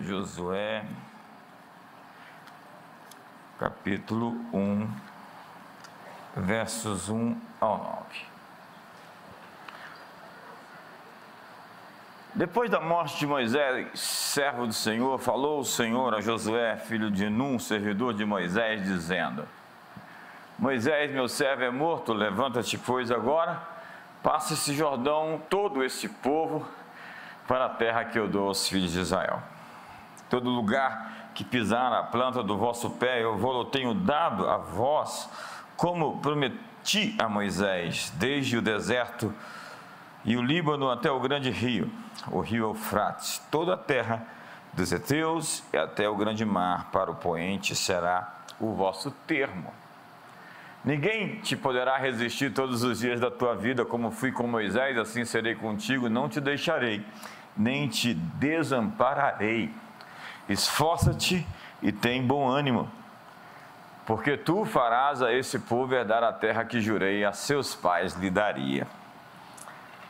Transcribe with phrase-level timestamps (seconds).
[0.00, 0.82] Josué,
[3.58, 4.88] capítulo 1,
[6.36, 8.30] versos 1 ao 9.
[12.34, 17.28] Depois da morte de Moisés, servo do Senhor, falou o Senhor a Josué, filho de
[17.28, 19.46] Num, servidor de Moisés, dizendo:
[20.58, 23.60] Moisés, meu servo, é morto, levanta-te, pois, agora,
[24.22, 26.66] passa esse Jordão, todo esse povo,
[27.46, 29.42] para a terra que eu dou aos filhos de Israel.
[30.30, 35.28] Todo lugar que pisar a planta do vosso pé, eu vou tenho dado a vós,
[35.76, 39.34] como prometi a Moisés, desde o deserto
[40.24, 41.90] e o Líbano até o grande rio,
[42.30, 44.26] o rio Eufrates, toda a terra
[44.72, 49.72] dos heteus e até o grande mar, para o poente será o vosso termo.
[50.84, 55.24] Ninguém te poderá resistir todos os dias da tua vida, como fui com Moisés, assim
[55.24, 57.04] serei contigo, não te deixarei,
[57.56, 59.70] nem te desampararei.
[60.48, 61.46] Esforça-te
[61.82, 62.90] e tem bom ânimo,
[64.06, 68.30] porque tu farás a esse povo herdar a terra que jurei a seus pais lhe
[68.30, 68.86] daria.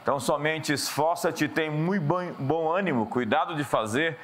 [0.02, 2.04] Então, somente esforça-te e tem muito
[2.38, 4.18] bom ânimo, cuidado de fazer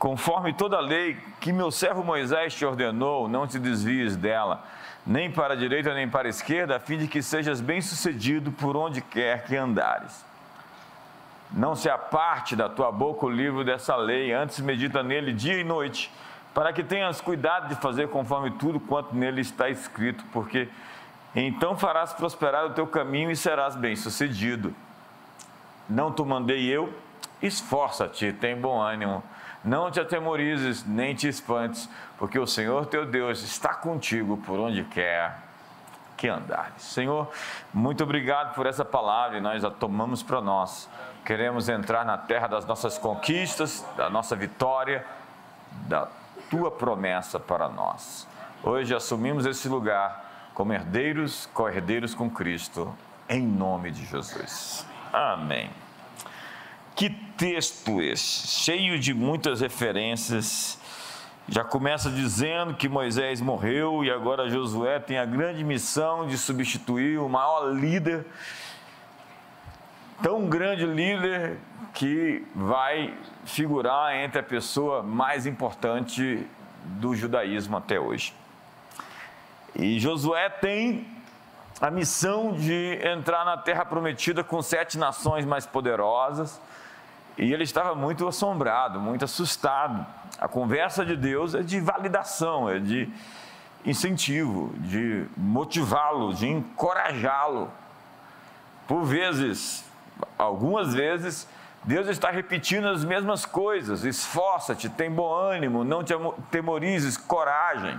[0.00, 4.64] conforme toda a lei que meu servo Moisés te ordenou, não te desvies dela,
[5.06, 8.78] nem para a direita nem para a esquerda, a fim de que sejas bem-sucedido por
[8.78, 10.24] onde quer que andares.
[11.52, 15.64] Não se aparte da tua boca o livro dessa lei, antes medita nele dia e
[15.64, 16.10] noite,
[16.54, 20.68] para que tenhas cuidado de fazer conforme tudo quanto nele está escrito, porque
[21.34, 24.74] então farás prosperar o teu caminho e serás bem-sucedido.
[25.88, 26.92] Não te mandei eu?
[27.42, 29.22] Esforça-te, tem bom ânimo.
[29.64, 34.84] Não te atemorizes, nem te espantes, porque o Senhor teu Deus está contigo por onde
[34.84, 35.49] quer
[36.20, 36.82] que andares.
[36.82, 37.28] Senhor,
[37.72, 40.88] muito obrigado por essa palavra e nós a tomamos para nós
[41.24, 45.04] Queremos entrar na terra das nossas conquistas, da nossa vitória,
[45.86, 46.08] da
[46.48, 48.26] tua promessa para nós.
[48.62, 52.92] Hoje assumimos esse lugar como herdeiros, co-herdeiros com Cristo,
[53.28, 54.86] em nome de Jesus.
[55.12, 55.70] Amém.
[56.96, 60.78] Que texto esse, cheio de muitas referências.
[61.52, 67.18] Já começa dizendo que Moisés morreu e agora Josué tem a grande missão de substituir
[67.18, 68.24] o maior líder
[70.22, 71.58] tão grande líder
[71.92, 73.12] que vai
[73.44, 76.46] figurar entre a pessoa mais importante
[76.84, 78.32] do judaísmo até hoje.
[79.74, 81.04] E Josué tem
[81.80, 86.60] a missão de entrar na terra prometida com sete nações mais poderosas.
[87.40, 90.06] E ele estava muito assombrado, muito assustado.
[90.38, 93.08] A conversa de Deus é de validação, é de
[93.82, 97.70] incentivo, de motivá-lo, de encorajá-lo.
[98.86, 99.90] Por vezes,
[100.36, 101.48] algumas vezes
[101.82, 104.04] Deus está repetindo as mesmas coisas.
[104.04, 106.12] Esforça-te, tem bom ânimo, não te
[106.50, 107.98] temorizes, coragem.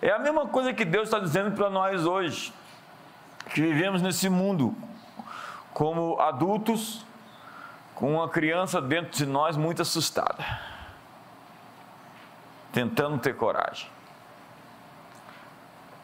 [0.00, 2.54] É a mesma coisa que Deus está dizendo para nós hoje,
[3.52, 4.72] que vivemos nesse mundo
[5.74, 7.04] como adultos,
[8.00, 10.42] com uma criança dentro de nós muito assustada,
[12.72, 13.90] tentando ter coragem.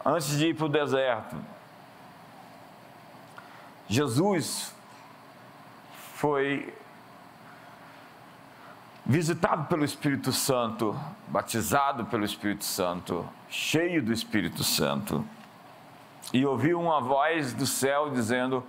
[0.05, 1.35] Antes de ir para o deserto,
[3.89, 4.75] Jesus
[6.17, 6.77] foi
[9.07, 10.95] visitado pelo Espírito Santo,
[11.29, 15.25] batizado pelo Espírito Santo, cheio do Espírito Santo,
[16.31, 18.63] e ouviu uma voz do céu dizendo: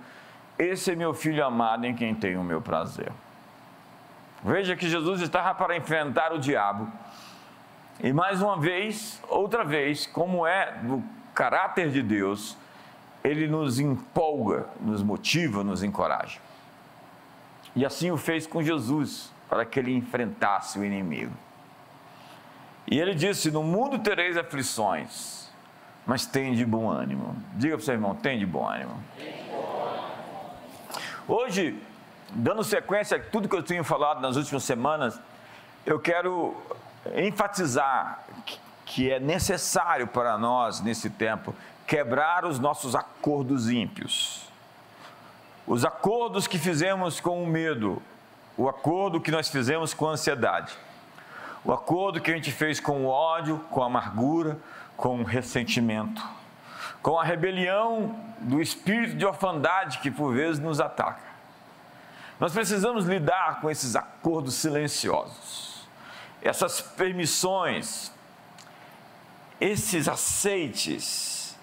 [0.58, 3.12] Esse é meu filho amado em quem tenho o meu prazer.
[4.42, 6.90] Veja que Jesus estava para enfrentar o diabo.
[8.00, 11.02] E mais uma vez, outra vez, como é do
[11.34, 12.56] caráter de Deus,
[13.22, 16.40] ele nos empolga, nos motiva, nos encoraja.
[17.74, 21.32] E assim o fez com Jesus, para que ele enfrentasse o inimigo.
[22.90, 25.50] E ele disse: No mundo tereis aflições,
[26.06, 27.36] mas tem de bom ânimo.
[27.54, 28.96] Diga para o seu irmão: tem de bom ânimo.
[31.30, 31.78] Hoje,
[32.30, 35.20] dando sequência a tudo que eu tenho falado nas últimas semanas,
[35.84, 36.56] eu quero
[37.14, 38.24] enfatizar
[38.86, 41.54] que é necessário para nós, nesse tempo,
[41.86, 44.48] quebrar os nossos acordos ímpios.
[45.66, 48.02] Os acordos que fizemos com o medo,
[48.56, 50.72] o acordo que nós fizemos com a ansiedade,
[51.62, 54.58] o acordo que a gente fez com o ódio, com a amargura,
[54.96, 56.26] com o ressentimento,
[57.02, 61.28] com a rebelião do espírito de orfandade que por vezes nos ataca.
[62.38, 65.88] Nós precisamos lidar com esses acordos silenciosos,
[66.40, 68.12] essas permissões,
[69.60, 71.56] esses aceites,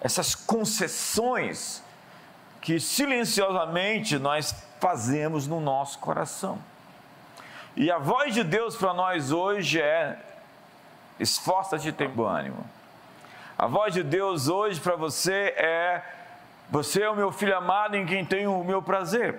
[0.00, 1.82] essas concessões
[2.60, 6.58] que silenciosamente nós fazemos no nosso coração.
[7.76, 10.18] E a voz de Deus para nós hoje é:
[11.20, 12.64] esforça-te e tem bom ânimo.
[13.62, 16.02] A voz de Deus hoje para você é:
[16.68, 19.38] você é o meu filho amado em quem tenho o meu prazer.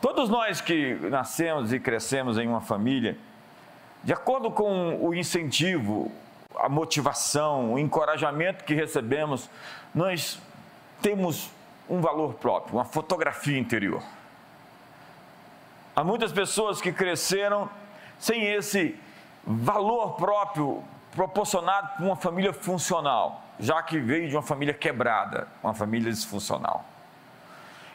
[0.00, 3.16] Todos nós que nascemos e crescemos em uma família,
[4.02, 6.10] de acordo com o incentivo,
[6.56, 9.48] a motivação, o encorajamento que recebemos,
[9.94, 10.42] nós
[11.00, 11.48] temos
[11.88, 14.02] um valor próprio, uma fotografia interior.
[15.94, 17.70] Há muitas pessoas que cresceram
[18.18, 18.98] sem esse
[19.46, 25.74] valor próprio proporcionado por uma família funcional, já que veio de uma família quebrada, uma
[25.74, 26.84] família disfuncional.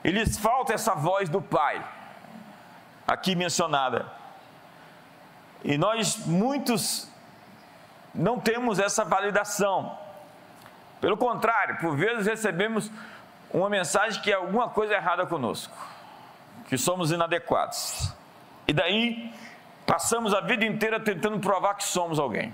[0.03, 1.83] E lhes falta essa voz do pai,
[3.07, 4.05] aqui mencionada.
[5.63, 7.09] E nós, muitos,
[8.13, 9.97] não temos essa validação.
[11.01, 12.91] Pelo contrário, por vezes recebemos
[13.51, 15.75] uma mensagem que é alguma coisa errada conosco
[16.67, 18.11] que somos inadequados.
[18.67, 19.33] E daí
[19.85, 22.53] passamos a vida inteira tentando provar que somos alguém.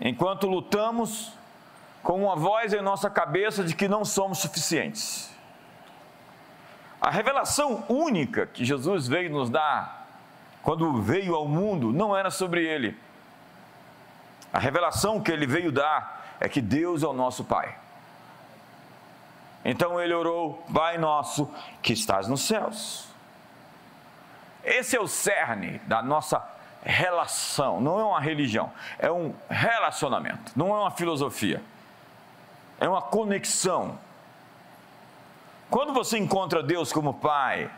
[0.00, 1.32] Enquanto lutamos
[2.02, 5.34] com uma voz em nossa cabeça de que não somos suficientes.
[7.00, 10.06] A revelação única que Jesus veio nos dar
[10.62, 12.96] quando veio ao mundo não era sobre ele.
[14.52, 17.76] A revelação que ele veio dar é que Deus é o nosso Pai.
[19.64, 21.50] Então ele orou: Pai nosso
[21.82, 23.08] que estás nos céus.
[24.62, 26.38] Esse é o cerne da nossa
[26.84, 31.62] relação, não é uma religião, é um relacionamento, não é uma filosofia,
[32.78, 33.98] é uma conexão.
[35.70, 37.70] Quando você encontra Deus como Pai,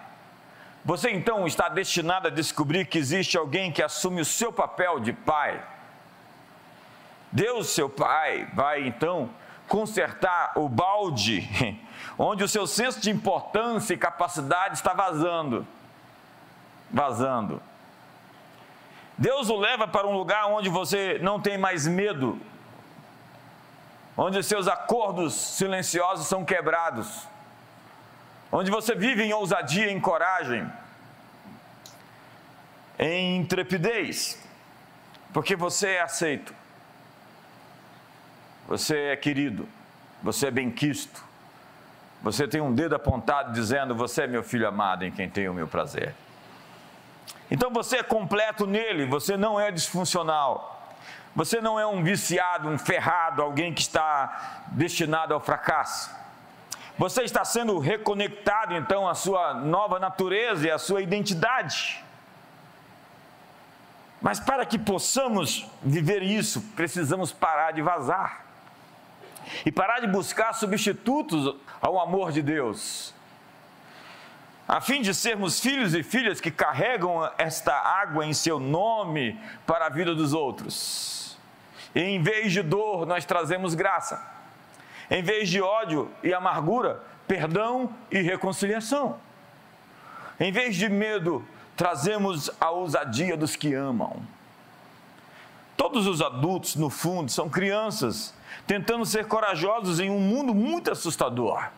[0.85, 5.13] você então está destinado a descobrir que existe alguém que assume o seu papel de
[5.13, 5.63] Pai.
[7.31, 9.31] Deus, seu Pai, vai então
[9.69, 11.49] consertar o balde
[12.19, 15.67] onde o seu senso de importância e capacidade está vazando.
[16.91, 17.61] Vazando.
[19.19, 22.39] Deus o leva para um lugar onde você não tem mais medo,
[24.17, 27.27] onde seus acordos silenciosos são quebrados,
[28.53, 30.71] onde você vive em ousadia, em coragem,
[32.99, 34.43] em intrepidez,
[35.33, 36.55] porque você é aceito
[38.67, 39.69] você é querido,
[40.23, 41.25] você é bem-quisto,
[42.21, 45.55] você tem um dedo apontado dizendo: Você é meu filho amado em quem tenho o
[45.55, 46.15] meu prazer.
[47.51, 50.73] Então você é completo nele, você não é disfuncional.
[51.35, 56.11] Você não é um viciado, um ferrado, alguém que está destinado ao fracasso.
[56.99, 62.03] Você está sendo reconectado então à sua nova natureza e à sua identidade.
[64.21, 68.47] Mas para que possamos viver isso, precisamos parar de vazar
[69.65, 73.15] e parar de buscar substitutos ao amor de Deus.
[74.69, 79.87] A fim de sermos filhos e filhas que carregam esta água em seu nome para
[79.87, 81.39] a vida dos outros.
[81.95, 84.21] E em vez de dor, nós trazemos graça.
[85.09, 89.19] Em vez de ódio e amargura, perdão e reconciliação.
[90.39, 91.47] Em vez de medo,
[91.77, 94.21] trazemos a ousadia dos que amam.
[95.77, 98.35] Todos os adultos, no fundo, são crianças
[98.67, 101.69] tentando ser corajosos em um mundo muito assustador.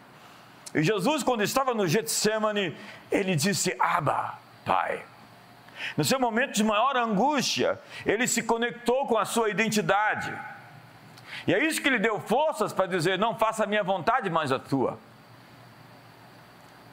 [0.79, 2.77] E Jesus, quando estava no Getsemane,
[3.11, 5.05] ele disse: Abba, Pai.
[5.97, 10.33] No seu momento de maior angústia, ele se conectou com a sua identidade.
[11.49, 14.53] E é isso que lhe deu forças para dizer: Não faça a minha vontade, mas
[14.53, 15.01] a tua.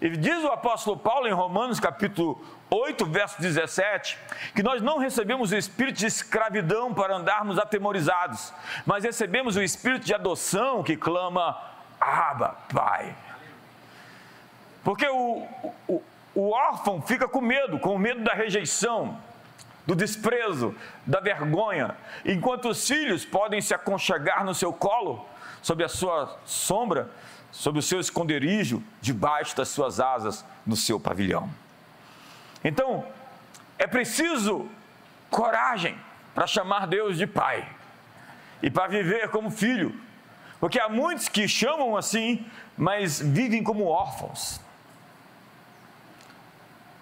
[0.02, 4.18] E diz o apóstolo Paulo em Romanos capítulo 8, verso 17,
[4.56, 8.52] que nós não recebemos o espírito de escravidão para andarmos atemorizados,
[8.84, 11.56] mas recebemos o espírito de adoção que clama,
[12.02, 13.16] Abba, Pai.
[14.86, 15.48] Porque o,
[15.88, 16.04] o,
[16.36, 19.20] o órfão fica com medo, com medo da rejeição,
[19.84, 20.76] do desprezo,
[21.08, 25.28] da vergonha, enquanto os filhos podem se aconchegar no seu colo,
[25.60, 27.10] sob a sua sombra,
[27.52, 31.50] sob o seu esconderijo, debaixo das suas asas, no seu pavilhão.
[32.64, 33.04] Então,
[33.80, 34.70] é preciso
[35.32, 35.98] coragem
[36.36, 37.68] para chamar Deus de Pai
[38.62, 40.00] e para viver como filho,
[40.60, 42.46] porque há muitos que chamam assim,
[42.78, 44.64] mas vivem como órfãos.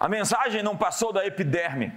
[0.04, 1.90] A mensagem não passou da epiderme.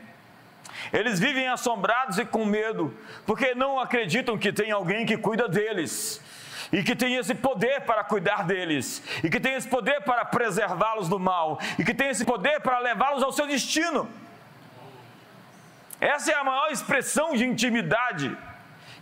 [0.92, 2.96] Eles vivem assombrados e com medo,
[3.26, 6.22] porque não acreditam que tem alguém que cuida deles
[6.70, 11.08] e que tem esse poder para cuidar deles, e que tem esse poder para preservá-los
[11.08, 14.08] do mal, e que tem esse poder para levá-los ao seu destino.
[16.00, 18.36] Essa é a maior expressão de intimidade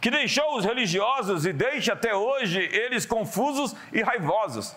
[0.01, 4.75] que deixou os religiosos e deixa até hoje eles confusos e raivosos.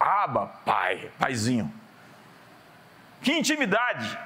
[0.00, 1.72] Aba, pai, paizinho.
[3.20, 4.18] Que intimidade,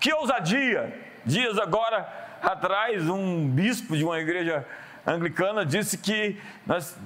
[0.00, 1.02] que ousadia.
[1.24, 2.08] Dias agora
[2.42, 4.66] atrás, um bispo de uma igreja
[5.06, 6.96] anglicana disse que nós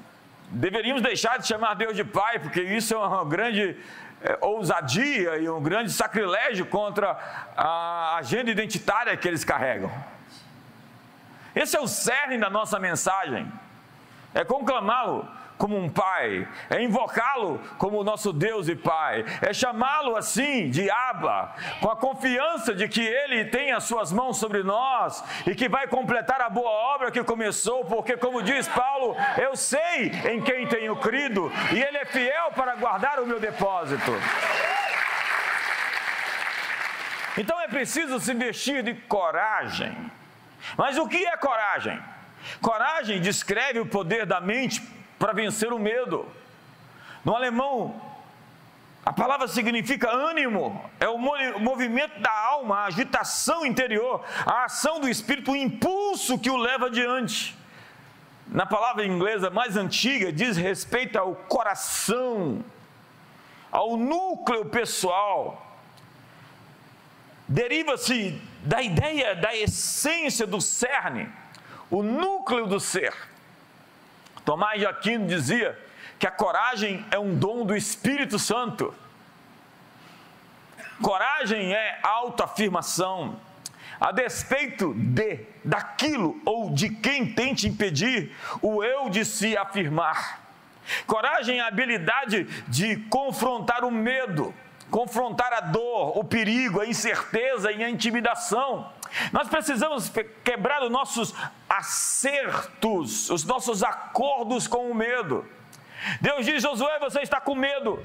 [0.50, 3.76] deveríamos deixar de chamar Deus de Pai, porque isso é uma grande
[4.22, 7.16] é, ousadia e um grande sacrilégio contra
[7.56, 9.90] a agenda identitária que eles carregam.
[11.54, 13.50] Esse é o cerne da nossa mensagem.
[14.34, 15.28] É conclamá-lo
[15.60, 21.54] como um pai, é invocá-lo como nosso Deus e Pai, é chamá-lo assim de Abba,
[21.82, 25.86] com a confiança de que Ele tem as suas mãos sobre nós e que vai
[25.86, 30.96] completar a boa obra que começou, porque, como diz Paulo, eu sei em quem tenho
[30.96, 34.12] crido e Ele é fiel para guardar o meu depósito.
[37.36, 39.94] Então é preciso se vestir de coragem.
[40.74, 42.02] Mas o que é coragem?
[42.62, 46.26] Coragem descreve o poder da mente para vencer o medo.
[47.22, 48.00] No alemão,
[49.04, 55.08] a palavra significa ânimo, é o movimento da alma, a agitação interior, a ação do
[55.08, 57.54] espírito, o impulso que o leva adiante.
[58.46, 62.64] Na palavra inglesa mais antiga, diz respeito ao coração,
[63.70, 65.66] ao núcleo pessoal.
[67.46, 71.28] Deriva-se da ideia da essência do cerne,
[71.90, 73.29] o núcleo do ser.
[74.50, 75.78] Tomás de Aquino dizia
[76.18, 78.92] que a coragem é um dom do Espírito Santo.
[81.00, 83.38] Coragem é autoafirmação.
[84.00, 90.40] A despeito de, daquilo ou de quem tente impedir o eu de se afirmar.
[91.06, 94.52] Coragem é a habilidade de confrontar o medo,
[94.90, 98.90] confrontar a dor, o perigo, a incerteza e a intimidação.
[99.32, 100.10] Nós precisamos
[100.44, 101.34] quebrar os nossos
[101.68, 105.44] acertos, os nossos acordos com o medo.
[106.20, 108.02] Deus diz: Josué, você está com medo.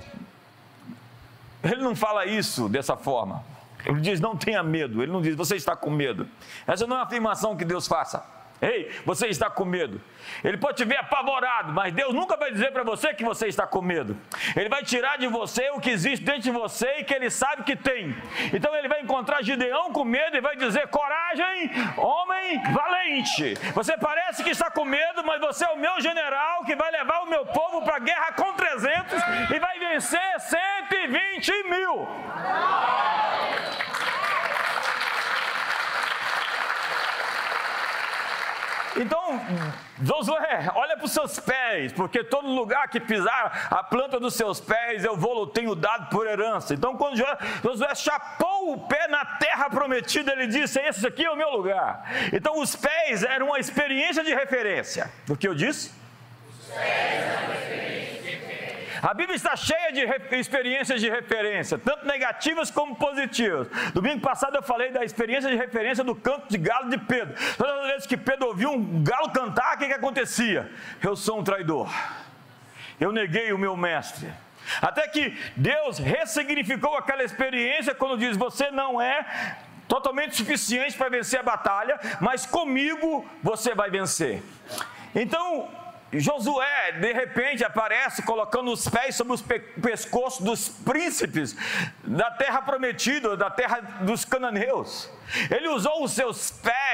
[1.63, 3.43] Ele não fala isso dessa forma.
[3.85, 5.01] Ele diz: não tenha medo.
[5.01, 6.27] Ele não diz: você está com medo.
[6.65, 8.34] Essa não é uma afirmação que Deus faça.
[8.61, 10.01] Ei, você está com medo.
[10.43, 13.67] Ele pode te ver apavorado, mas Deus nunca vai dizer para você que você está
[13.67, 14.17] com medo.
[14.55, 17.63] Ele vai tirar de você o que existe dentro de você e que ele sabe
[17.63, 18.15] que tem.
[18.53, 23.55] Então ele vai encontrar Gideão com medo e vai dizer: coragem, homem valente.
[23.73, 27.21] Você parece que está com medo, mas você é o meu general que vai levar
[27.21, 29.19] o meu povo para a guerra com 300
[29.53, 32.07] e vai vencer 120 mil.
[38.95, 39.41] Então,
[40.01, 44.61] Josué, olha para os seus pés, porque todo lugar que pisar a planta dos seus
[44.61, 46.73] pés eu vou, tenho dado por herança.
[46.73, 47.17] Então, quando
[47.63, 52.05] Josué chapou o pé na terra prometida, ele disse: Esse aqui é o meu lugar.
[52.31, 55.11] Então, os pés eram uma experiência de referência.
[55.29, 55.91] O que eu disse?
[56.49, 57.84] Os pés eram uma experiência
[59.05, 60.01] a Bíblia está cheia de
[60.35, 63.67] experiências de referência, tanto negativas como positivas.
[63.93, 67.35] Domingo passado eu falei da experiência de referência do canto de galo de Pedro.
[67.55, 70.71] Todas as vezes que Pedro ouvia um galo cantar, o que, que acontecia?
[71.03, 71.87] Eu sou um traidor.
[72.99, 74.27] Eu neguei o meu mestre.
[74.81, 79.55] Até que Deus ressignificou aquela experiência quando diz: Você não é
[79.87, 84.41] totalmente suficiente para vencer a batalha, mas comigo você vai vencer.
[85.13, 85.69] Então,
[86.19, 91.55] Josué, de repente, aparece colocando os pés sobre os pe pescoços dos príncipes
[92.03, 95.09] da terra prometida, da terra dos cananeus.
[95.49, 96.84] Ele usou os seus pés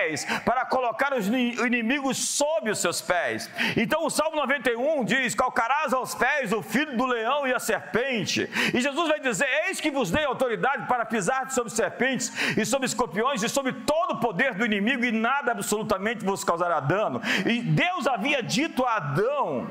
[0.45, 3.49] para colocar os inimigos sob os seus pés.
[3.77, 8.49] Então o Salmo 91 diz: Calcarás aos pés o filho do leão e a serpente.
[8.73, 12.85] E Jesus vai dizer: Eis que vos dei autoridade para pisar sobre serpentes e sobre
[12.85, 17.21] escorpiões e sobre todo o poder do inimigo, e nada absolutamente vos causará dano.
[17.45, 19.69] E Deus havia dito a Adão: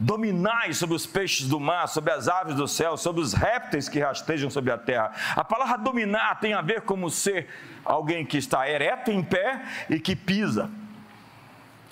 [0.00, 4.00] dominai sobre os peixes do mar, sobre as aves do céu, sobre os répteis que
[4.00, 5.12] rastejam sobre a terra.
[5.36, 7.48] A palavra dominar tem a ver como ser
[7.84, 10.70] alguém que está ereto em pé e que pisa.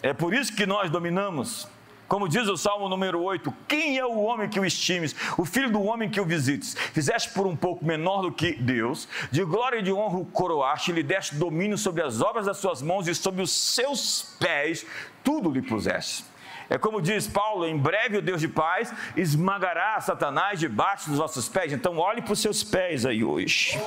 [0.02, 1.68] É por isso que nós dominamos.
[2.06, 5.14] Como diz o Salmo número 8: Quem é o homem que o estimes?
[5.36, 6.74] O filho do homem que o visites?
[6.94, 10.90] Fizeste por um pouco menor do que Deus, de glória e de honra o coroaste,
[10.90, 14.86] lhe deste domínio sobre as obras das suas mãos e sobre os seus pés,
[15.22, 16.24] tudo lhe puseste.
[16.70, 21.48] É como diz Paulo: em breve o Deus de paz esmagará Satanás debaixo dos vossos
[21.48, 21.72] pés.
[21.72, 23.78] Então, olhe para os seus pés aí hoje.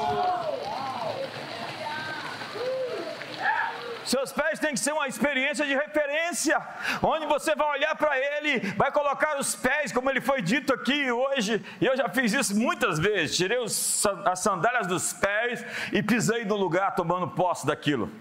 [4.04, 6.62] Seus pés têm que ser uma experiência de referência,
[7.02, 11.10] onde você vai olhar para ele, vai colocar os pés, como ele foi dito aqui
[11.10, 13.38] hoje, e eu já fiz isso muitas vezes.
[13.38, 18.12] Tirei os, as sandálias dos pés e pisei no lugar tomando posse daquilo.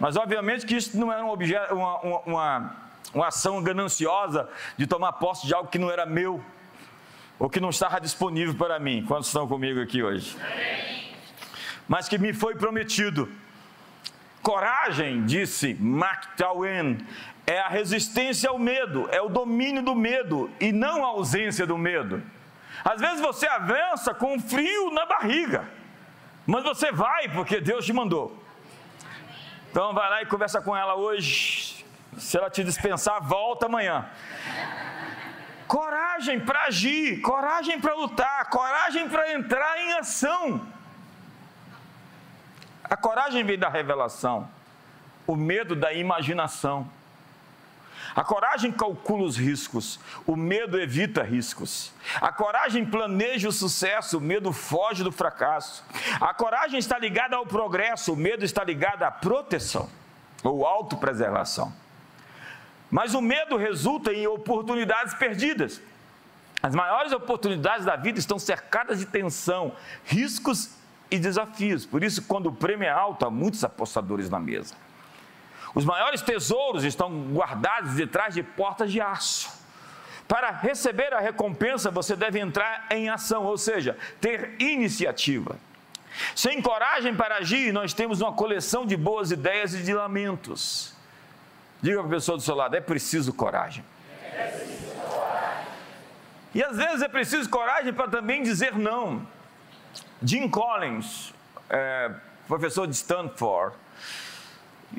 [0.00, 2.83] Mas obviamente que isso não era um objeto, uma, uma, uma
[3.14, 6.42] uma ação gananciosa de tomar posse de algo que não era meu.
[7.38, 9.04] ou que não estava disponível para mim.
[9.06, 10.36] Quantos estão comigo aqui hoje?
[11.88, 13.28] Mas que me foi prometido.
[14.40, 17.04] Coragem, disse Mark Twain,
[17.46, 21.76] é a resistência ao medo, é o domínio do medo e não a ausência do
[21.76, 22.22] medo.
[22.84, 25.68] Às vezes você avança com frio na barriga,
[26.46, 28.38] mas você vai porque Deus te mandou.
[29.70, 31.73] Então vai lá e conversa com ela hoje.
[32.18, 34.08] Se ela te dispensar, volta amanhã.
[35.66, 40.66] Coragem para agir, coragem para lutar, coragem para entrar em ação.
[42.84, 44.48] A coragem vem da revelação,
[45.26, 46.88] o medo da imaginação.
[48.14, 51.92] A coragem calcula os riscos, o medo evita riscos.
[52.20, 55.82] A coragem planeja o sucesso, o medo foge do fracasso.
[56.20, 59.88] A coragem está ligada ao progresso, o medo está ligado à proteção
[60.44, 61.72] ou autopreservação.
[62.94, 65.82] Mas o medo resulta em oportunidades perdidas.
[66.62, 69.72] As maiores oportunidades da vida estão cercadas de tensão,
[70.04, 70.70] riscos
[71.10, 71.84] e desafios.
[71.84, 74.76] Por isso, quando o prêmio é alto, há muitos apostadores na mesa.
[75.74, 79.50] Os maiores tesouros estão guardados detrás de portas de aço.
[80.28, 85.58] Para receber a recompensa, você deve entrar em ação, ou seja, ter iniciativa.
[86.36, 90.93] Sem coragem para agir, nós temos uma coleção de boas ideias e de lamentos.
[91.84, 93.84] Diga para a pessoa do seu lado: é preciso coragem.
[94.32, 95.66] É preciso coragem.
[96.54, 99.26] E às vezes é preciso coragem para também dizer não.
[100.22, 101.34] Jim Collins,
[101.68, 102.10] é,
[102.48, 103.76] professor de Stanford,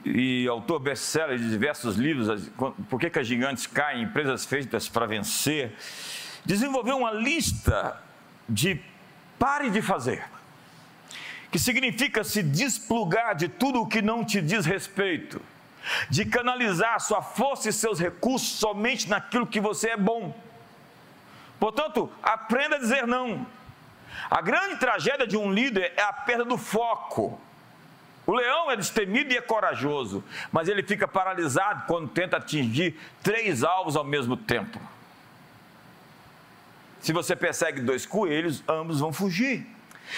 [0.06, 2.52] e autor best-seller de diversos livros,
[2.88, 5.76] Por que, que as gigantes caem, empresas feitas para vencer,
[6.46, 8.00] desenvolveu uma lista
[8.48, 8.80] de
[9.40, 10.24] pare de fazer,
[11.50, 15.42] que significa se desplugar de tudo o que não te diz respeito,
[16.10, 20.36] de canalizar sua força e seus recursos somente naquilo que você é bom.
[21.60, 23.46] Portanto, aprenda a dizer não.
[24.30, 27.40] A grande tragédia de um líder é a perda do foco.
[28.26, 33.64] O leão é destemido e é corajoso, mas ele fica paralisado quando tenta atingir três
[33.64, 34.80] alvos ao mesmo tempo.
[37.00, 39.68] Se você persegue dois coelhos, ambos vão fugir.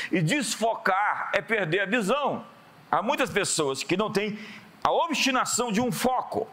[0.09, 2.45] E desfocar é perder a visão.
[2.89, 4.39] Há muitas pessoas que não têm
[4.83, 6.47] a obstinação de um foco.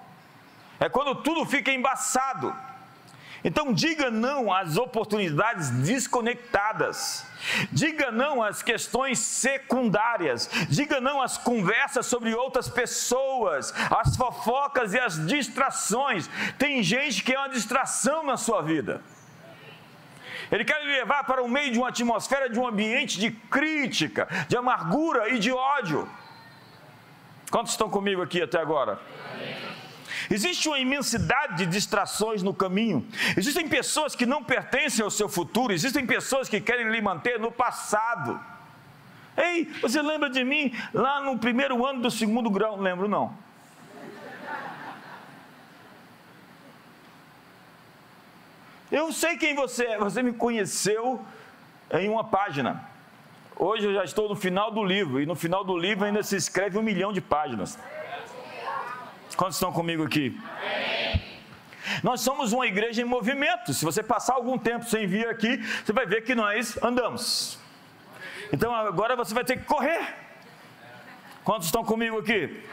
[0.81, 2.55] É quando tudo fica embaçado.
[3.45, 7.27] Então diga não às oportunidades desconectadas.
[7.71, 10.49] Diga não às questões secundárias.
[10.71, 16.29] Diga não às conversas sobre outras pessoas, às fofocas e às distrações.
[16.59, 19.03] Tem gente que é uma distração na sua vida.
[20.51, 24.27] Ele quer lhe levar para o meio de uma atmosfera, de um ambiente de crítica,
[24.49, 26.09] de amargura e de ódio.
[27.55, 28.99] Quantos estão comigo aqui até agora?
[30.29, 33.07] Existe uma imensidade de distrações no caminho.
[33.37, 37.53] Existem pessoas que não pertencem ao seu futuro, existem pessoas que querem lhe manter no
[37.53, 38.41] passado.
[39.37, 42.77] Ei, você lembra de mim lá no primeiro ano do segundo grau?
[42.77, 43.33] Lembro não.
[48.91, 51.25] Eu sei quem você é, você me conheceu
[51.93, 52.94] em uma página.
[53.57, 56.37] Hoje eu já estou no final do livro, e no final do livro ainda se
[56.37, 57.79] escreve um milhão de páginas.
[59.37, 60.39] Quantos estão comigo aqui?
[62.03, 63.73] Nós somos uma igreja em movimento.
[63.73, 67.59] Se você passar algum tempo sem vir aqui, você vai ver que nós andamos.
[68.53, 70.15] Então agora você vai ter que correr.
[71.45, 72.65] Quantos estão comigo aqui?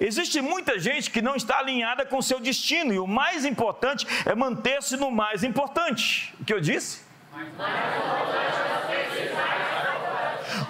[0.00, 4.06] Existe muita gente que não está alinhada com o seu destino, e o mais importante
[4.26, 6.34] é manter-se no mais importante.
[6.40, 7.09] O que eu disse?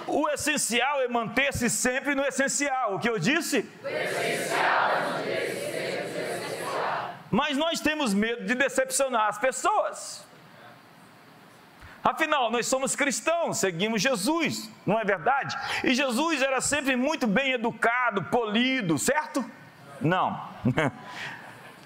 [0.07, 2.95] O essencial é manter-se sempre no essencial.
[2.95, 3.69] O que eu disse?
[3.83, 4.81] O é essencial.
[7.31, 10.25] Mas nós temos medo de decepcionar as pessoas.
[12.03, 15.55] Afinal, nós somos cristãos, seguimos Jesus, não é verdade?
[15.83, 19.49] E Jesus era sempre muito bem educado, polido, certo?
[20.01, 20.49] Não.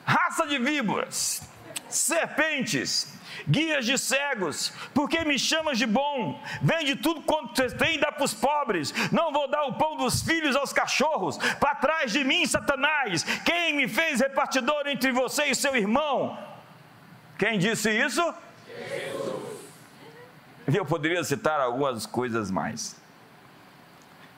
[0.06, 1.42] Raça de víboras,
[1.90, 3.14] serpentes,
[3.48, 6.42] guias de cegos, porque me chamas de bom?
[6.62, 8.94] Vende tudo quanto você tem e dá para os pobres.
[9.12, 11.38] Não vou dar o pão dos filhos aos cachorros.
[11.60, 13.24] Para trás de mim, Satanás.
[13.44, 16.38] Quem me fez repartidor entre você e seu irmão?
[17.38, 18.34] Quem disse isso?
[18.68, 19.46] Jesus.
[20.74, 22.96] Eu poderia citar algumas coisas mais.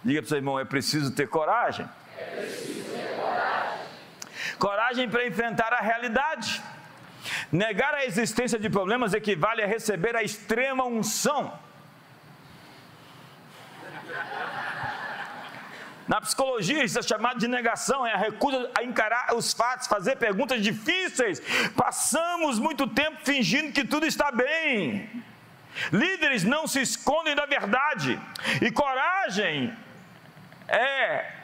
[0.04, 1.88] Diga para o seu irmão: é preciso ter coragem.
[2.18, 3.80] É preciso ter coragem.
[4.58, 6.62] Coragem para enfrentar a realidade.
[7.52, 11.58] Negar a existência de problemas equivale a receber a extrema unção.
[16.08, 20.16] Na psicologia, isso é chamado de negação, é a recusa a encarar os fatos, fazer
[20.16, 21.42] perguntas difíceis.
[21.76, 25.10] Passamos muito tempo fingindo que tudo está bem.
[25.92, 28.20] Líderes não se escondem da verdade.
[28.62, 29.74] E coragem
[30.68, 31.37] é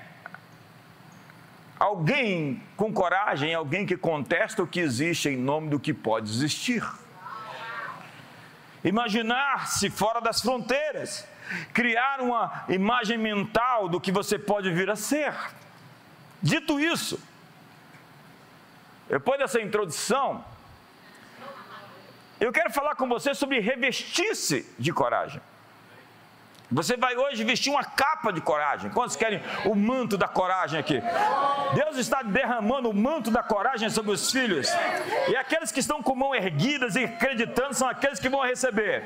[1.84, 6.82] alguém com coragem, alguém que contesta o que existe em nome do que pode existir.
[8.86, 11.28] Imaginar-se fora das fronteiras
[11.74, 15.34] criar uma imagem mental do que você pode vir a ser.
[16.42, 17.22] Dito isso,
[19.10, 20.44] depois dessa introdução,
[22.40, 25.42] eu quero falar com você sobre revestir-se de coragem.
[26.74, 28.90] Você vai hoje vestir uma capa de coragem.
[28.90, 31.02] Quantos querem o manto da coragem aqui?
[31.76, 34.68] Deus está derramando o manto da coragem sobre os filhos.
[35.30, 39.04] E aqueles que estão com mão erguidas e acreditando são aqueles que vão receber.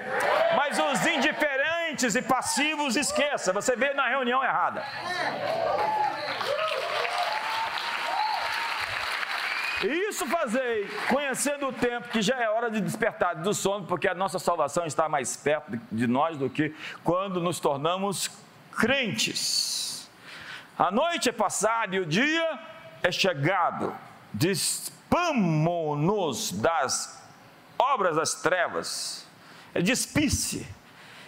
[0.56, 4.84] Mas os indiferentes e passivos, esqueça, você veio na reunião errada.
[9.84, 14.08] E isso fazei, conhecendo o tempo, que já é hora de despertar do sono, porque
[14.08, 18.32] a nossa salvação está mais perto de nós do que quando nos tornamos
[18.76, 20.10] crentes.
[20.78, 22.60] A noite é passada e o dia
[23.04, 23.96] é chegado.
[24.34, 24.92] Despamo-nos
[26.54, 27.24] das
[27.78, 29.28] obras das trevas,
[29.76, 30.68] é despisse,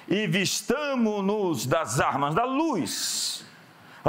[0.08, 3.46] e vistamo-nos das armas da luz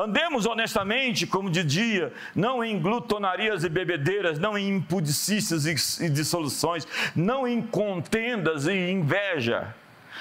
[0.00, 5.66] Andemos honestamente como de dia, não em glutonarias e bebedeiras, não em impudicícias
[6.00, 9.74] e dissoluções, não em contendas e inveja,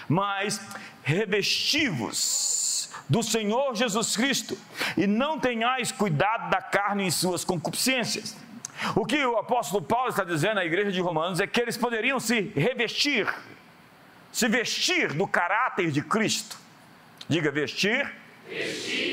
[0.09, 0.59] mas
[1.01, 4.57] revestivos do Senhor Jesus Cristo
[4.97, 8.35] e não tenhais cuidado da carne em suas concupiscências.
[8.95, 12.19] O que o apóstolo Paulo está dizendo à igreja de Romanos é que eles poderiam
[12.19, 13.33] se revestir,
[14.31, 16.57] se vestir do caráter de Cristo.
[17.29, 18.09] Diga vestir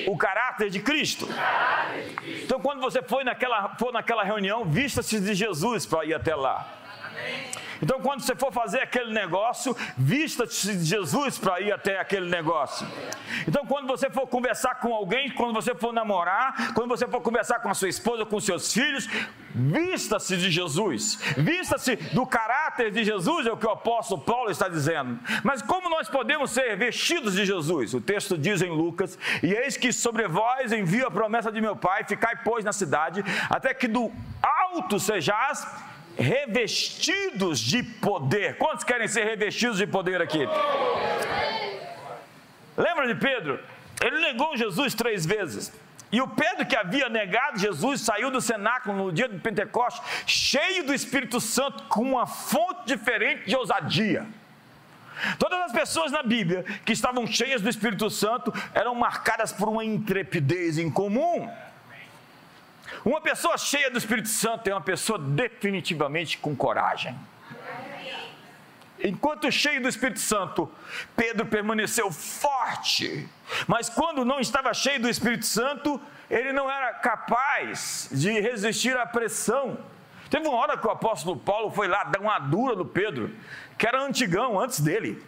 [0.07, 1.29] o caráter de Cristo.
[2.43, 6.67] Então, quando você for naquela, for naquela reunião, vista-se de Jesus para ir até lá.
[7.83, 12.87] Então, quando você for fazer aquele negócio, vista-se de Jesus para ir até aquele negócio.
[13.47, 17.61] Então, quando você for conversar com alguém, quando você for namorar, quando você for conversar
[17.61, 19.09] com a sua esposa, com seus filhos,
[19.55, 24.69] vista-se de Jesus, vista-se do caráter de Jesus, é o que o apóstolo Paulo está
[24.69, 25.19] dizendo.
[25.43, 27.95] Mas como nós podemos ser vestidos de Jesus?
[27.95, 31.77] O texto diz em Lucas: E eis que sobre vós envio a promessa de meu
[31.77, 34.13] Pai, ficai, pois, na cidade, até que do
[34.43, 35.67] alto sejais
[36.17, 38.57] revestidos de poder.
[38.57, 40.41] Quantos querem ser revestidos de poder aqui?
[42.77, 43.61] Lembra de Pedro?
[44.03, 45.73] Ele negou Jesus três vezes.
[46.13, 50.85] E o Pedro, que havia negado Jesus, saiu do cenáculo no dia do Pentecostes, cheio
[50.85, 54.27] do Espírito Santo, com uma fonte diferente de ousadia.
[55.39, 59.85] Todas as pessoas na Bíblia que estavam cheias do Espírito Santo eram marcadas por uma
[59.85, 61.51] intrepidez incomum.
[63.07, 67.17] Uma pessoa cheia do Espírito Santo é uma pessoa definitivamente com coragem.
[68.99, 70.69] Enquanto cheio do Espírito Santo,
[71.15, 73.29] Pedro permaneceu forte,
[73.69, 79.07] mas quando não estava cheio do Espírito Santo, ele não era capaz de resistir à
[79.07, 79.79] pressão.
[80.29, 83.33] Teve uma hora que o apóstolo Paulo foi lá dar uma dura no Pedro,
[83.79, 85.23] que era antigão antes dele.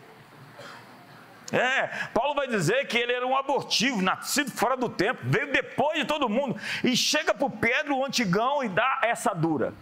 [1.52, 5.98] É, Paulo vai dizer que ele era um abortivo, nascido fora do tempo, veio depois
[5.98, 9.72] de todo mundo, e chega para Pedro, o antigão, e dá essa dura.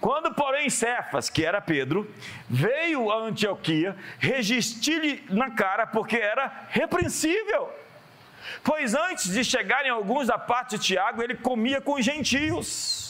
[0.00, 2.12] Quando, porém, Cefas, que era Pedro,
[2.48, 7.72] veio a Antioquia, resistir-lhe na cara, porque era repreensível.
[8.62, 13.03] Pois antes de chegarem alguns da parte de Tiago, ele comia com os gentios.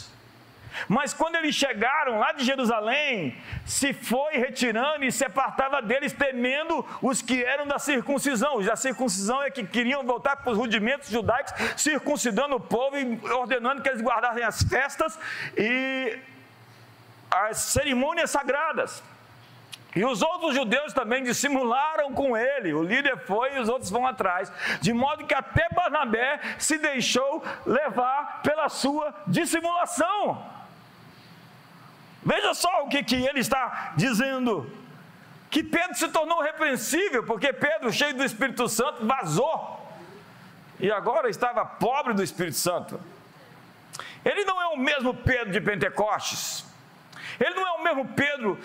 [0.88, 6.84] Mas quando eles chegaram lá de Jerusalém, se foi retirando e se apartava deles, temendo
[7.00, 8.58] os que eram da circuncisão.
[8.60, 13.82] A circuncisão é que queriam voltar para os rudimentos judaicos, circuncidando o povo e ordenando
[13.82, 15.18] que eles guardassem as festas
[15.56, 16.18] e
[17.30, 19.02] as cerimônias sagradas.
[19.96, 22.74] E os outros judeus também dissimularam com ele.
[22.74, 24.52] O líder foi e os outros vão atrás.
[24.80, 30.52] De modo que até Barnabé se deixou levar pela sua dissimulação.
[32.24, 34.70] Veja só o que, que ele está dizendo.
[35.50, 39.80] Que Pedro se tornou repreensível, porque Pedro, cheio do Espírito Santo, vazou.
[40.80, 43.00] E agora estava pobre do Espírito Santo.
[44.24, 46.64] Ele não é o mesmo Pedro de Pentecostes.
[47.38, 48.58] Ele não é o mesmo Pedro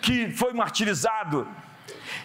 [0.00, 1.46] que foi martirizado.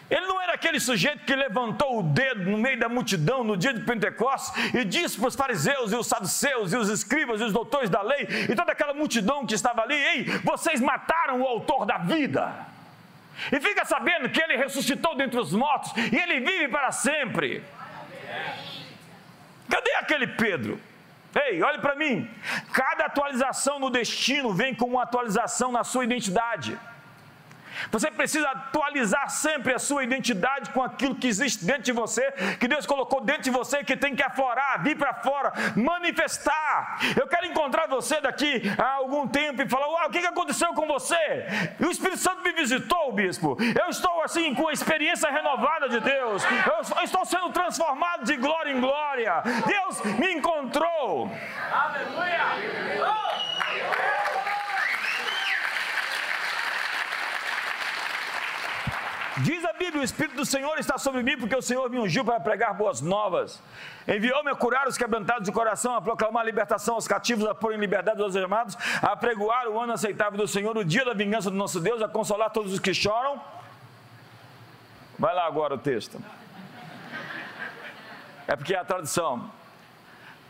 [0.09, 3.73] Ele não era aquele sujeito que levantou o dedo no meio da multidão no dia
[3.73, 7.51] de Pentecostes e disse para os fariseus e os saduceus e os escribas e os
[7.51, 11.85] doutores da lei e toda aquela multidão que estava ali: Ei, vocês mataram o autor
[11.85, 12.53] da vida.
[13.51, 17.63] E fica sabendo que ele ressuscitou dentre os mortos e ele vive para sempre.
[19.69, 20.79] Cadê aquele Pedro?
[21.35, 22.29] Ei, olhe para mim.
[22.73, 26.77] Cada atualização no destino vem com uma atualização na sua identidade.
[27.91, 32.67] Você precisa atualizar sempre a sua identidade com aquilo que existe dentro de você, que
[32.67, 36.99] Deus colocou dentro de você, que tem que aflorar, vir para fora, manifestar.
[37.15, 40.87] Eu quero encontrar você daqui a algum tempo e falar: Uau, o que aconteceu com
[40.87, 41.45] você?
[41.79, 43.57] O Espírito Santo me visitou, bispo.
[43.79, 46.43] Eu estou assim com a experiência renovada de Deus.
[46.65, 49.41] Eu estou sendo transformado de glória em glória.
[49.65, 51.31] Deus me encontrou.
[51.71, 53.26] Aleluia!
[59.43, 62.25] Diz a Bíblia: o Espírito do Senhor está sobre mim, porque o Senhor me ungiu
[62.25, 63.61] para pregar boas novas.
[64.07, 67.73] Enviou-me a curar os quebrantados de coração, a proclamar a libertação aos cativos, a pôr
[67.73, 71.51] em liberdade os algemados, a pregoar o ano aceitável do Senhor, o dia da vingança
[71.51, 73.39] do nosso Deus, a consolar todos os que choram.
[75.19, 76.21] Vai lá agora o texto.
[78.47, 79.51] É porque é a tradução.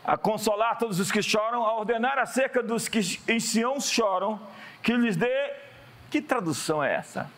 [0.04, 4.40] A consolar todos os que choram, a ordenar acerca dos que em Sião choram,
[4.82, 5.52] que lhes dê.
[6.10, 7.30] Que tradução é essa?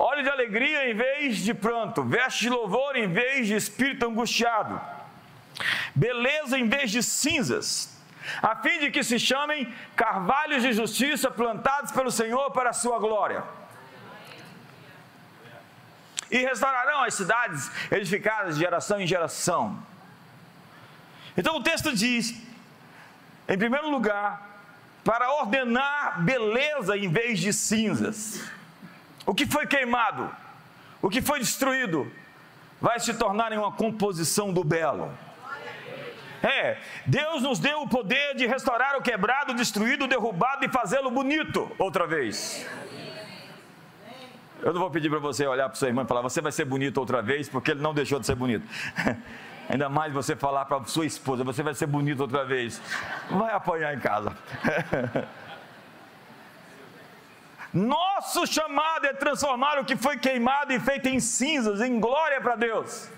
[0.00, 4.80] Óleo de alegria em vez de pranto, veste de louvor em vez de espírito angustiado,
[5.94, 8.00] beleza em vez de cinzas,
[8.40, 12.98] a fim de que se chamem carvalhos de justiça plantados pelo Senhor para a sua
[12.98, 13.44] glória.
[16.30, 19.82] E restaurarão as cidades edificadas de geração em geração.
[21.36, 22.40] Então o texto diz,
[23.48, 24.48] em primeiro lugar,
[25.04, 28.40] para ordenar beleza em vez de cinzas.
[29.30, 30.28] O que foi queimado,
[31.00, 32.10] o que foi destruído,
[32.80, 35.08] vai se tornar em uma composição do belo.
[36.42, 41.70] É, Deus nos deu o poder de restaurar o quebrado, destruído, derrubado e fazê-lo bonito
[41.78, 42.66] outra vez.
[44.60, 46.64] Eu não vou pedir para você olhar para sua irmã e falar, você vai ser
[46.64, 48.66] bonito outra vez, porque ele não deixou de ser bonito.
[49.70, 52.82] Ainda mais você falar para sua esposa, você vai ser bonito outra vez.
[53.30, 54.36] Vai apanhar em casa.
[57.72, 62.56] Nosso chamado é transformar o que foi queimado e feito em cinzas, em glória para
[62.56, 63.08] Deus.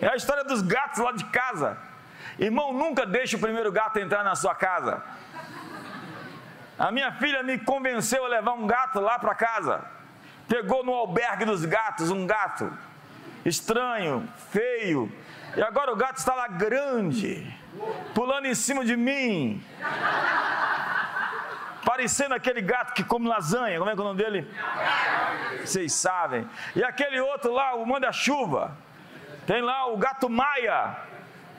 [0.00, 1.78] É a história dos gatos lá de casa.
[2.38, 5.02] Irmão, nunca deixe o primeiro gato entrar na sua casa.
[6.76, 9.84] A minha filha me convenceu a levar um gato lá para casa.
[10.48, 12.76] Pegou no albergue dos gatos um gato
[13.44, 15.12] estranho, feio.
[15.56, 17.54] E agora o gato está lá grande,
[18.14, 19.62] pulando em cima de mim
[21.92, 24.48] parecendo aquele gato que come lasanha, como é que é o nome dele?
[25.60, 26.48] Vocês sabem.
[26.74, 28.74] E aquele outro lá, o manda-chuva.
[29.46, 30.96] Tem lá o gato Maia.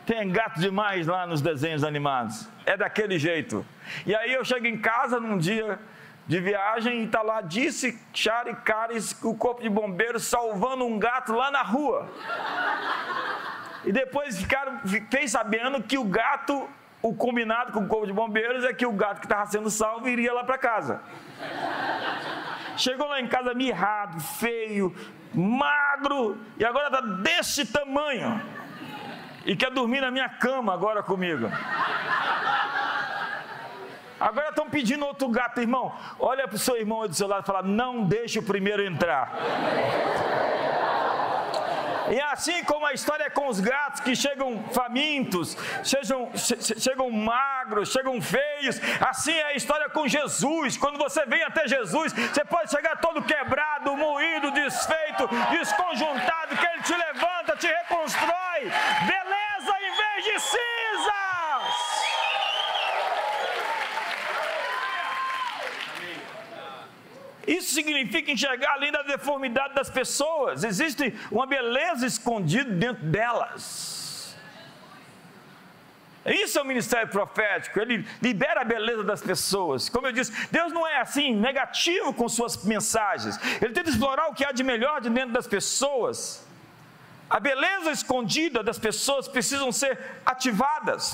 [0.08, 2.50] Tem gato demais lá nos desenhos animados.
[2.66, 3.64] É daquele jeito.
[4.08, 5.78] E aí eu chego em casa num dia
[6.26, 11.32] de viagem e está lá, disse Chari Cares, o corpo de bombeiro salvando um gato
[11.34, 12.10] lá na rua.
[13.86, 16.68] E depois ficaram, fiquei sabendo que o gato
[17.04, 20.08] o combinado com o corpo de bombeiros é que o gato que estava sendo salvo
[20.08, 21.02] iria lá para casa.
[22.78, 24.96] Chegou lá em casa mirrado, feio,
[25.34, 28.42] magro, e agora está desse tamanho.
[29.46, 31.52] E quer dormir na minha cama agora comigo.
[34.18, 35.94] Agora estão pedindo outro gato, irmão.
[36.18, 38.82] Olha para o seu irmão aí do seu lado e fala: não deixe o primeiro
[38.82, 39.34] entrar.
[42.12, 47.92] E assim como a história é com os gatos que chegam famintos, chegam, chegam magros,
[47.92, 50.78] chegam feios, assim é a história com Jesus.
[50.78, 56.84] Quando você vem até Jesus, você pode chegar todo quebrado, moído, desfeito, desconjuntado, que Ele
[56.84, 58.72] te levanta, te reconstrói.
[59.08, 61.33] Beleza em vez de cinzas.
[67.46, 70.64] Isso significa enxergar além da deformidade das pessoas.
[70.64, 74.04] Existe uma beleza escondida dentro delas.
[76.26, 79.90] Isso é o ministério profético, ele libera a beleza das pessoas.
[79.90, 84.34] Como eu disse, Deus não é assim negativo com suas mensagens, ele tenta explorar o
[84.34, 86.48] que há de melhor de dentro das pessoas.
[87.30, 91.14] A beleza escondida das pessoas precisam ser ativadas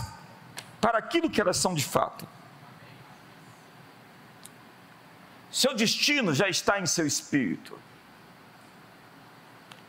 [0.79, 2.27] para aquilo que elas são de fato.
[5.51, 7.77] Seu destino já está em seu espírito.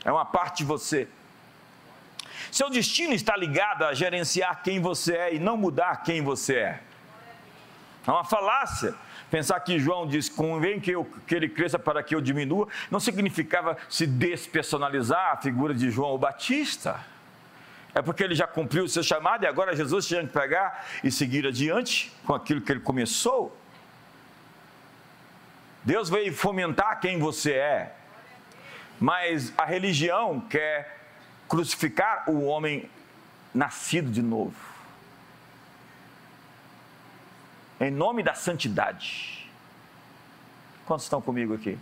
[0.04, 1.08] É uma parte de você.
[2.50, 6.82] Seu destino está ligado a gerenciar quem você é e não mudar quem você é.
[8.06, 8.94] É uma falácia
[9.30, 12.98] pensar que João disse: convém que, eu, que ele cresça para que eu diminua, não
[12.98, 16.98] significava se despersonalizar a figura de João o Batista.
[17.94, 21.10] É porque ele já cumpriu o seu chamado e agora Jesus tinha que pegar e
[21.10, 23.59] seguir adiante com aquilo que ele começou.
[25.84, 27.96] Deus veio fomentar quem você é.
[28.98, 30.98] Mas a religião quer
[31.48, 32.88] crucificar o homem
[33.52, 34.54] nascido de novo.
[37.80, 39.50] Em nome da santidade.
[40.84, 41.78] Quantos estão comigo aqui?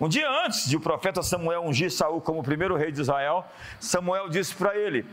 [0.00, 3.46] Um dia antes de o profeta Samuel ungir Saul como primeiro rei de Israel,
[3.78, 5.04] Samuel disse para ele: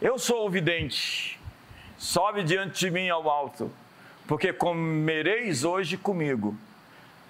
[0.00, 1.37] Eu sou o vidente,
[1.98, 3.70] sobe diante de mim ao alto,
[4.26, 6.56] porque comereis hoje comigo.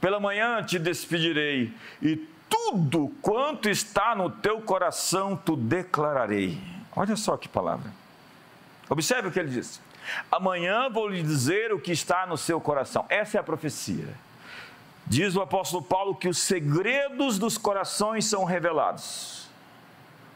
[0.01, 2.17] Pela manhã te despedirei, e
[2.49, 6.61] tudo quanto está no teu coração tu declararei.
[6.95, 7.91] Olha só que palavra.
[8.89, 9.81] Observe o que ele disse.
[10.31, 13.05] Amanhã vou lhe dizer o que está no seu coração.
[13.09, 14.09] Essa é a profecia.
[15.07, 19.48] Diz o apóstolo Paulo que os segredos dos corações são revelados.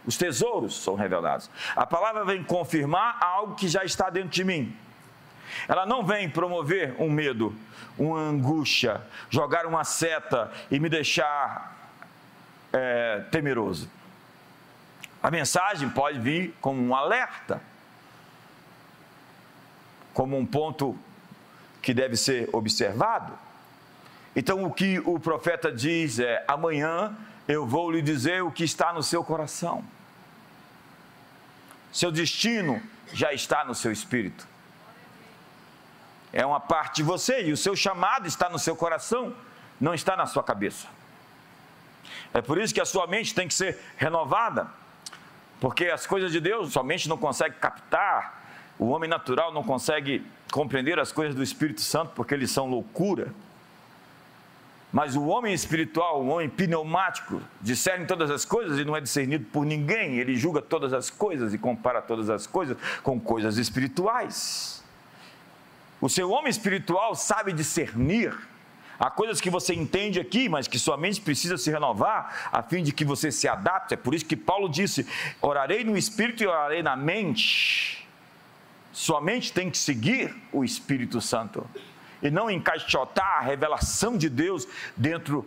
[0.05, 1.49] Os tesouros são revelados.
[1.77, 4.77] A palavra vem confirmar algo que já está dentro de mim.
[5.69, 7.55] Ela não vem promover um medo,
[7.99, 11.91] uma angústia, jogar uma seta e me deixar
[12.73, 13.89] é, temeroso.
[15.23, 17.61] A mensagem pode vir como um alerta,
[20.13, 20.99] como um ponto
[21.81, 23.33] que deve ser observado.
[24.35, 27.17] Então, o que o profeta diz é: amanhã
[27.53, 29.85] eu vou lhe dizer o que está no seu coração.
[31.93, 34.47] Seu destino já está no seu espírito.
[36.33, 39.35] É uma parte de você e o seu chamado está no seu coração,
[39.79, 40.89] não está na sua cabeça.
[42.33, 44.67] É por isso que a sua mente tem que ser renovada,
[45.61, 48.43] porque as coisas de Deus somente não consegue captar,
[48.79, 53.33] o homem natural não consegue compreender as coisas do Espírito Santo porque eles são loucura.
[54.93, 59.47] Mas o homem espiritual, o homem pneumático, discerne todas as coisas e não é discernido
[59.47, 60.19] por ninguém.
[60.19, 64.85] Ele julga todas as coisas e compara todas as coisas com coisas espirituais.
[65.99, 68.37] O seu homem espiritual sabe discernir.
[69.01, 72.83] Há coisas que você entende aqui, mas que sua mente precisa se renovar a fim
[72.83, 73.95] de que você se adapte.
[73.95, 75.07] É por isso que Paulo disse:
[75.41, 78.07] orarei no espírito e orarei na mente.
[78.93, 81.67] Sua mente tem que seguir o Espírito Santo
[82.23, 85.47] e não encaixotar a revelação de Deus dentro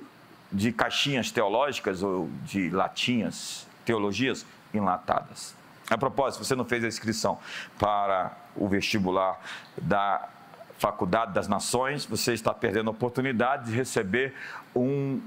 [0.52, 5.56] de caixinhas teológicas ou de latinhas, teologias enlatadas.
[5.90, 7.40] A propósito, você não fez a inscrição
[7.78, 9.40] para o vestibular
[9.78, 10.30] da
[10.78, 14.34] Faculdade das Nações, você está perdendo a oportunidade de receber
[14.76, 15.22] um,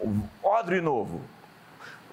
[0.00, 1.22] um odre novo,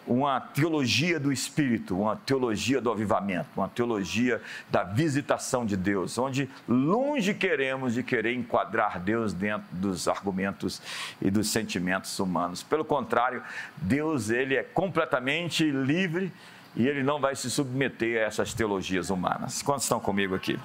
[0.09, 6.49] uma teologia do Espírito, uma teologia do avivamento, uma teologia da visitação de Deus, onde
[6.67, 10.81] longe queremos de querer enquadrar Deus dentro dos argumentos
[11.21, 12.63] e dos sentimentos humanos.
[12.63, 13.43] Pelo contrário,
[13.77, 16.33] Deus ele é completamente livre
[16.75, 19.61] e ele não vai se submeter a essas teologias humanas.
[19.61, 20.59] Quantos estão comigo aqui?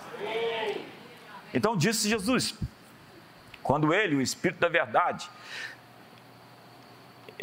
[1.53, 2.55] Então disse Jesus,
[3.63, 5.29] quando ele, o Espírito da Verdade,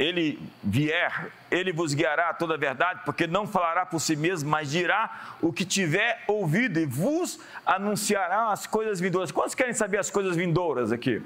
[0.01, 4.49] ele vier, ele vos guiará a toda a verdade, porque não falará por si mesmo,
[4.49, 9.31] mas dirá o que tiver ouvido e vos anunciará as coisas vindouras.
[9.31, 11.21] Quantos querem saber as coisas vindouras aqui?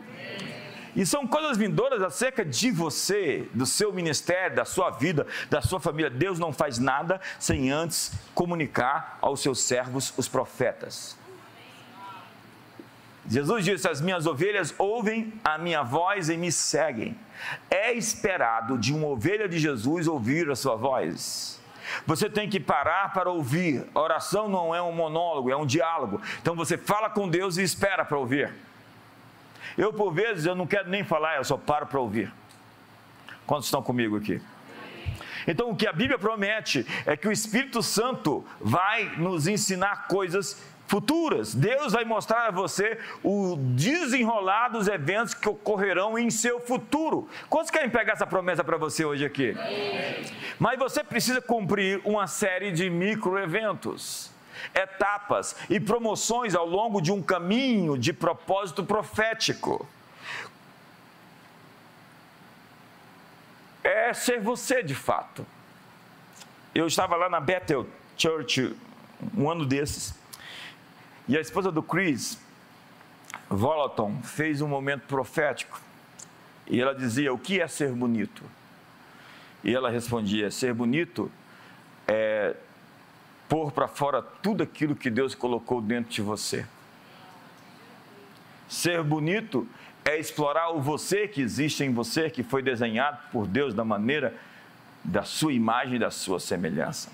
[0.94, 5.80] E são coisas vindouras acerca de você, do seu ministério, da sua vida, da sua
[5.80, 6.10] família.
[6.10, 11.18] Deus não faz nada sem antes comunicar aos seus servos, os profetas.
[13.28, 17.18] Jesus disse: As minhas ovelhas ouvem a minha voz e me seguem.
[17.70, 21.62] É esperado de uma ovelha de Jesus ouvir a sua voz.
[22.06, 23.86] Você tem que parar para ouvir.
[23.94, 26.22] A oração não é um monólogo, é um diálogo.
[26.42, 28.54] Então você fala com Deus e espera para ouvir.
[29.78, 32.32] Eu, por vezes, eu não quero nem falar, eu só paro para ouvir.
[33.46, 34.42] Quantos estão comigo aqui?
[35.48, 40.64] Então, o que a Bíblia promete é que o Espírito Santo vai nos ensinar coisas
[40.88, 41.54] futuras.
[41.54, 47.28] Deus vai mostrar a você o desenrolar dos eventos que ocorrerão em seu futuro.
[47.50, 49.56] Quantos querem pegar essa promessa para você hoje aqui?
[50.60, 54.32] Mas você precisa cumprir uma série de microeventos,
[54.74, 59.88] etapas e promoções ao longo de um caminho de propósito profético.
[63.84, 65.46] É ser você de fato.
[66.74, 68.76] Eu estava lá na Bethel Church
[69.38, 70.14] um ano desses
[71.28, 72.40] e a esposa do Chris,
[73.50, 75.82] Volaton, fez um momento profético.
[76.68, 78.44] E ela dizia: O que é ser bonito?
[79.64, 81.32] E ela respondia: Ser bonito
[82.08, 82.56] é
[83.50, 86.66] pôr para fora tudo aquilo que Deus colocou dentro de você.
[88.68, 89.68] Ser bonito
[90.04, 94.36] é explorar o você que existe em você, que foi desenhado por Deus da maneira
[95.04, 97.12] da sua imagem da sua semelhança.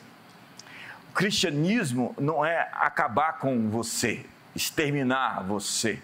[1.12, 6.00] O cristianismo não é acabar com você, exterminar você.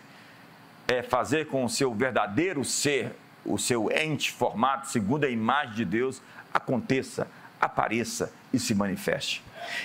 [0.86, 3.14] é fazer com o seu verdadeiro ser,
[3.46, 6.22] o seu ente formado segundo a imagem de Deus,
[6.54, 7.26] aconteça,
[7.60, 9.42] apareça e se manifeste.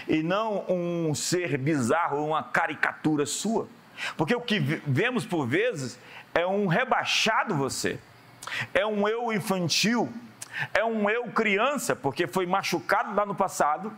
[0.09, 3.69] E não um ser bizarro, uma caricatura sua.
[4.17, 6.01] Porque o que vemos por vezes
[6.35, 7.97] é um rebaixado você,
[8.75, 10.13] é um eu infantil,
[10.75, 13.93] é um eu criança, porque foi machucado lá no passado,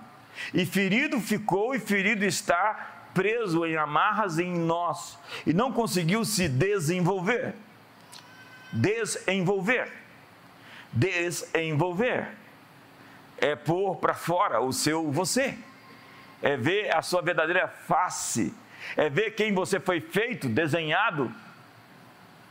[0.52, 6.48] e ferido ficou e ferido está, preso em amarras em nós, e não conseguiu se
[6.48, 7.54] desenvolver.
[8.72, 9.90] Desenvolver.
[10.92, 12.28] Desenvolver.
[13.38, 15.56] É pôr para fora o seu você.
[16.42, 18.54] É ver a sua verdadeira face.
[18.96, 21.32] É ver quem você foi feito, desenhado,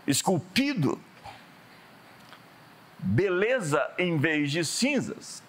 [0.07, 0.99] esculpido
[3.03, 5.43] beleza em vez de cinzas,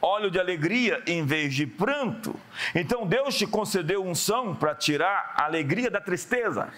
[0.00, 2.34] óleo de alegria em vez de pranto.
[2.74, 6.72] Então Deus te concedeu unção para tirar a alegria da tristeza.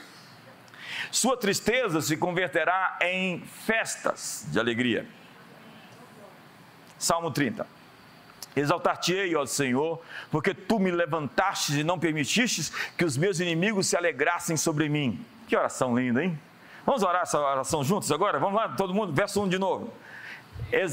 [1.10, 5.06] Sua tristeza se converterá em festas de alegria.
[6.98, 7.66] Salmo 30.
[8.56, 13.96] Exaltar-te-ei, ó Senhor, porque tu me levantaste e não permitiste que os meus inimigos se
[13.96, 15.24] alegrassem sobre mim.
[15.46, 16.38] Que oração linda, hein?
[16.84, 18.38] Vamos orar essa oração juntos agora?
[18.38, 19.92] Vamos lá, todo mundo, verso 1 de novo.
[20.72, 20.84] E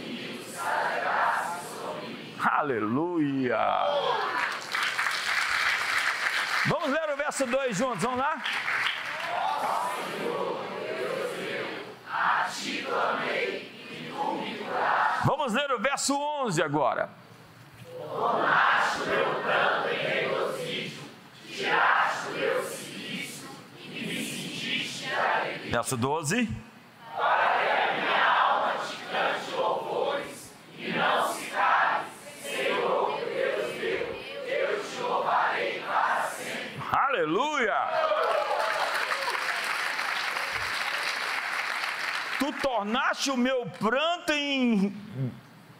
[0.00, 0.38] mim.
[2.40, 3.58] Aleluia!
[6.66, 8.42] Vamos ler o verso 2 juntos, vamos lá?
[15.24, 17.08] Vamos ler o verso 11 agora.
[17.98, 21.02] Tornaste o meu pranto em regozijo,
[21.46, 22.23] tiraste
[25.70, 26.48] Verso 12.
[27.16, 32.04] Para que a minha alma te cante louvores e não se cale,
[32.42, 36.82] Senhor, Deus meu, eu te louvarei para sempre.
[36.92, 37.74] Aleluia!
[42.38, 44.94] Tu tornaste o meu pranto em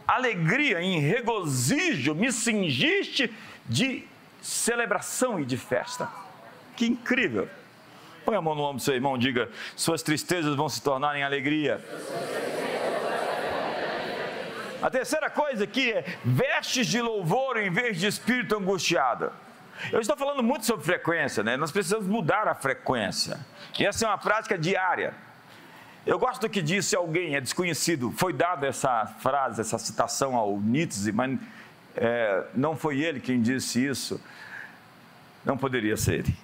[0.07, 3.32] alegria, em regozijo, me cingiste
[3.66, 4.07] de
[4.41, 6.09] celebração e de festa.
[6.76, 7.49] Que incrível!
[8.25, 11.22] Põe a mão no ombro do seu irmão, diga: suas tristezas vão se tornar em
[11.22, 11.81] alegria.
[14.83, 19.33] A terceira coisa aqui é vestes de louvor em vez de espírito angustiado.
[19.91, 21.57] Eu estou falando muito sobre frequência, né?
[21.57, 23.41] Nós precisamos mudar a frequência.
[23.79, 25.14] E essa é uma prática diária.
[26.07, 30.61] Eu gosto do que disse alguém, é desconhecido, foi dada essa frase, essa citação ao
[30.61, 31.39] Nietzsche, mas
[31.97, 34.20] é, não foi ele quem disse isso,
[35.47, 36.43] não poderia ser ele.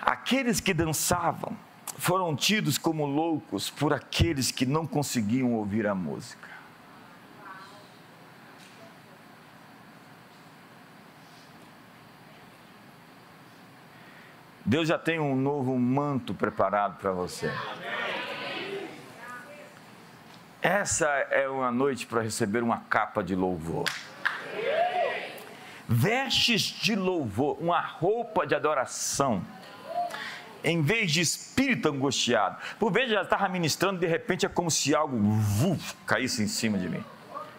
[0.00, 1.56] Aqueles que dançavam
[1.98, 6.48] foram tidos como loucos por aqueles que não conseguiam ouvir a música.
[14.64, 17.52] Deus já tem um novo manto preparado para você.
[20.62, 23.86] Essa é uma noite para receber uma capa de louvor.
[25.88, 29.42] Vestes de louvor, uma roupa de adoração,
[30.62, 32.56] em vez de espírito angustiado.
[32.78, 36.78] Por vezes já estava ministrando, de repente é como se algo uf, caísse em cima
[36.78, 37.04] de mim.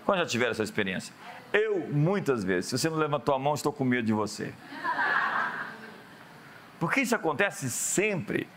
[0.05, 1.13] Quando já tiveram essa experiência?
[1.53, 4.53] Eu, muitas vezes, se você não levantou a mão, estou com medo de você.
[6.79, 8.47] Porque isso acontece sempre.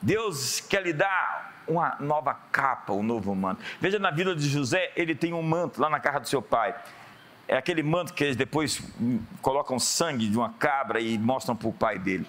[0.00, 3.62] Deus quer lhe dar uma nova capa, um novo manto.
[3.80, 6.74] Veja na vida de José, ele tem um manto lá na casa do seu pai.
[7.48, 8.82] É aquele manto que eles depois
[9.40, 12.26] colocam sangue de uma cabra e mostram para o pai dele.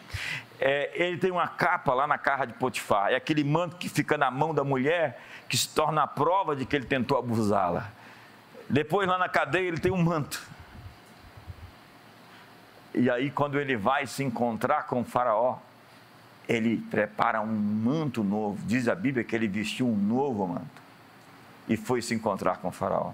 [0.60, 3.12] É, ele tem uma capa lá na casa de Potifar.
[3.12, 6.66] É aquele manto que fica na mão da mulher que se torna a prova de
[6.66, 7.92] que ele tentou abusá-la.
[8.70, 10.42] Depois, lá na cadeia, ele tem um manto.
[12.94, 15.58] E aí, quando ele vai se encontrar com o Faraó,
[16.50, 18.60] ele prepara um manto novo.
[18.66, 20.82] Diz a Bíblia que ele vestiu um novo manto
[21.68, 23.12] e foi se encontrar com o Faraó.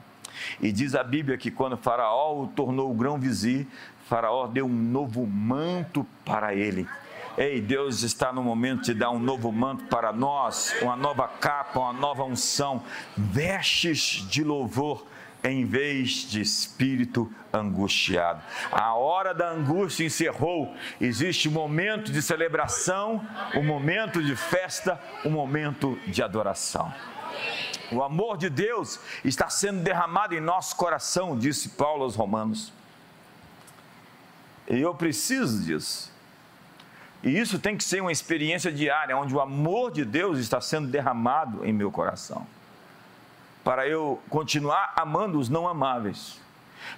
[0.62, 3.68] E diz a Bíblia que quando Faraó o tornou o grão-vizir,
[4.08, 6.88] Faraó deu um novo manto para ele.
[7.36, 11.80] Ei, Deus está no momento de dar um novo manto para nós, uma nova capa,
[11.80, 12.84] uma nova unção,
[13.18, 15.08] vestes de louvor
[15.44, 18.42] em vez de espírito angustiado.
[18.72, 20.76] A hora da angústia encerrou.
[21.02, 26.94] Existe um momento de celebração, um momento de festa, um momento de adoração.
[27.92, 32.72] O amor de Deus está sendo derramado em nosso coração, disse Paulo aos Romanos.
[34.70, 36.12] E eu preciso disso.
[37.24, 40.89] E isso tem que ser uma experiência diária, onde o amor de Deus está sendo
[40.89, 42.45] derramado em meu coração.
[43.63, 46.41] Para eu continuar amando os não amáveis,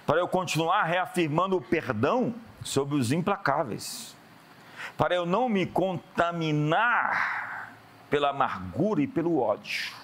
[0.04, 4.16] para eu continuar reafirmando o perdão sobre os implacáveis,
[4.98, 7.72] para eu não me contaminar
[8.10, 9.94] pela amargura e pelo ódio.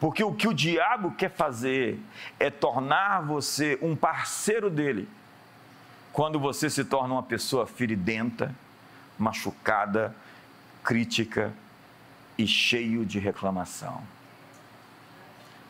[0.00, 2.00] Porque o que o diabo quer fazer
[2.40, 5.08] é tornar você um parceiro dele,
[6.12, 8.52] quando você se torna uma pessoa feridenta,
[9.18, 10.14] machucada,
[10.84, 11.52] crítica
[12.36, 14.02] e cheio de reclamação.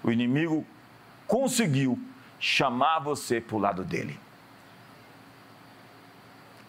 [0.03, 0.67] O inimigo
[1.27, 1.99] conseguiu
[2.39, 4.19] chamar você para o lado dele.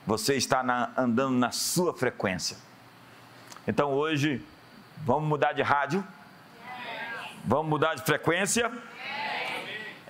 [0.07, 2.57] Você está na, andando na sua frequência.
[3.67, 4.43] Então hoje,
[5.05, 6.03] vamos mudar de rádio?
[7.45, 8.71] Vamos mudar de frequência?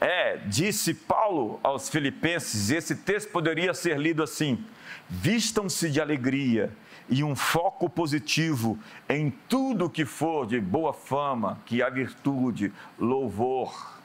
[0.01, 4.63] É, disse Paulo aos Filipenses, esse texto poderia ser lido assim:
[5.09, 6.71] vistam-se de alegria
[7.09, 8.79] e um foco positivo
[9.09, 13.99] em tudo que for de boa fama, que há virtude, louvor.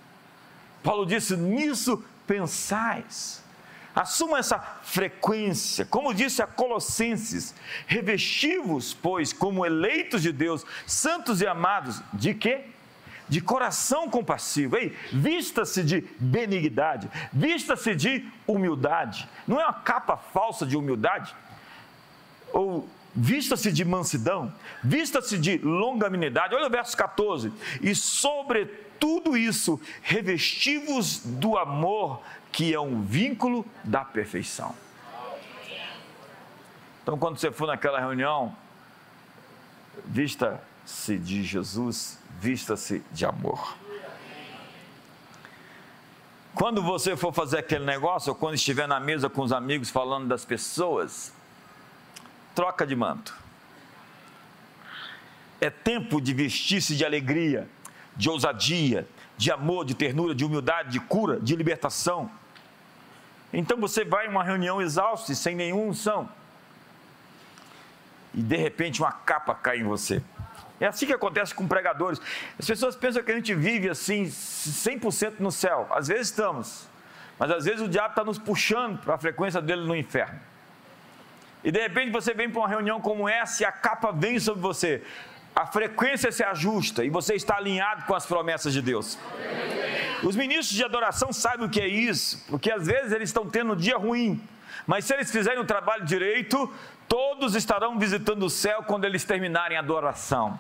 [0.83, 3.45] Paulo disse: nisso pensais.
[3.95, 7.55] Assuma essa frequência, como disse a Colossenses,
[7.87, 12.74] revestivos, pois, como eleitos de Deus, santos e amados, de quê?
[13.35, 20.65] De coração compassivo, ei, vista-se de benignidade, vista-se de humildade, não é uma capa falsa
[20.65, 21.35] de humildade,
[22.53, 24.55] ou vista-se de mansidão,
[24.85, 28.67] vista-se de longanimidade, olha o verso 14, e sobre
[29.01, 32.23] tudo isso, revestivos do amor
[32.53, 34.73] que é um vínculo da perfeição.
[37.03, 38.57] Então, quando você for naquela reunião,
[40.85, 43.77] vista-se de Jesus, vista-se de amor.
[46.55, 50.29] Quando você for fazer aquele negócio, ou quando estiver na mesa com os amigos falando
[50.29, 51.33] das pessoas,
[52.55, 53.35] troca de manto.
[55.61, 57.69] É tempo de vestir-se de alegria,
[58.17, 62.31] de ousadia, de amor, de ternura, de humildade, de cura, de libertação
[63.57, 66.29] então você vai em uma reunião exausto e sem nenhuma unção.
[68.35, 70.21] E de repente uma capa cai em você.
[70.85, 72.21] É assim que acontece com pregadores.
[72.59, 75.89] As pessoas pensam que a gente vive assim, 100% no céu.
[75.91, 76.87] Às vezes estamos.
[77.39, 80.39] Mas às vezes o diabo está nos puxando para a frequência dele no inferno.
[81.65, 84.61] E de repente você vem para uma reunião como essa e a capa vem sobre
[84.61, 85.03] você.
[85.57, 89.19] A frequência se ajusta e você está alinhado com as promessas de Deus.
[90.23, 93.73] Os ministros de adoração sabem o que é isso, porque às vezes eles estão tendo
[93.73, 94.47] um dia ruim,
[94.87, 96.71] mas se eles fizerem o trabalho direito,
[97.09, 100.59] todos estarão visitando o céu quando eles terminarem a adoração.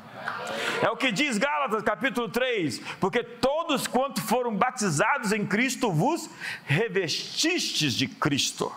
[0.82, 6.28] É o que diz Gálatas capítulo 3, porque todos quanto foram batizados em Cristo vos
[6.64, 8.72] revestistes de Cristo.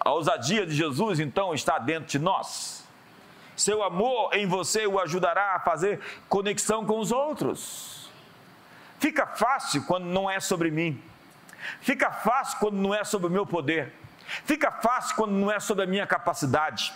[0.00, 2.84] A ousadia de Jesus então está dentro de nós.
[3.56, 8.08] Seu amor em você o ajudará a fazer conexão com os outros.
[9.00, 11.02] Fica fácil quando não é sobre mim.
[11.80, 13.92] Fica fácil quando não é sobre o meu poder.
[14.44, 16.92] Fica fácil quando não é sobre a minha capacidade.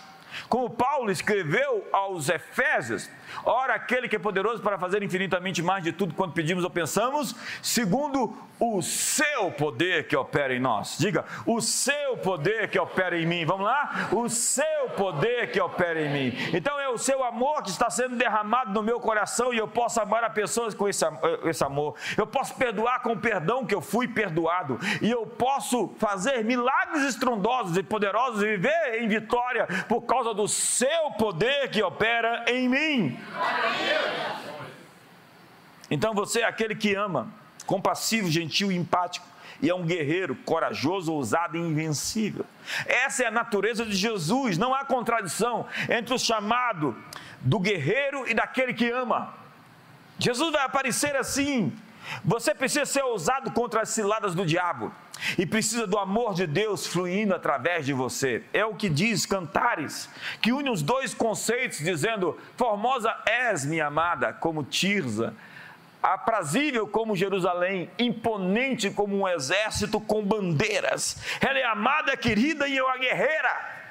[0.49, 3.09] Como Paulo escreveu aos Efésios,
[3.43, 7.35] ora aquele que é poderoso para fazer infinitamente mais de tudo quanto pedimos ou pensamos,
[7.61, 10.97] segundo o seu poder que opera em nós.
[10.97, 13.45] Diga, o seu poder que opera em mim.
[13.45, 14.09] Vamos lá?
[14.11, 16.37] O seu poder que opera em mim.
[16.53, 19.99] Então é o seu amor que está sendo derramado no meu coração e eu posso
[19.99, 21.03] amar a pessoas com esse,
[21.45, 21.95] esse amor.
[22.15, 24.79] Eu posso perdoar com o perdão que eu fui perdoado.
[25.01, 30.47] E eu posso fazer milagres estrondosos e poderosos e viver em vitória por causa do
[30.47, 33.19] seu poder que opera em mim.
[35.89, 37.33] Então você é aquele que ama,
[37.65, 39.25] compassivo, gentil e empático,
[39.59, 42.45] e é um guerreiro, corajoso, ousado e invencível.
[42.85, 46.95] Essa é a natureza de Jesus, não há contradição entre o chamado
[47.41, 49.33] do guerreiro e daquele que ama.
[50.19, 51.75] Jesus vai aparecer assim.
[52.23, 54.91] Você precisa ser ousado contra as ciladas do diabo
[55.37, 58.43] e precisa do amor de Deus fluindo através de você.
[58.53, 60.09] É o que diz Cantares,
[60.41, 65.33] que une os dois conceitos, dizendo: Formosa és, minha amada, como Tirza,
[66.01, 71.17] aprazível como Jerusalém, imponente como um exército com bandeiras.
[71.39, 73.82] Ela é amada, querida e eu a guerreira.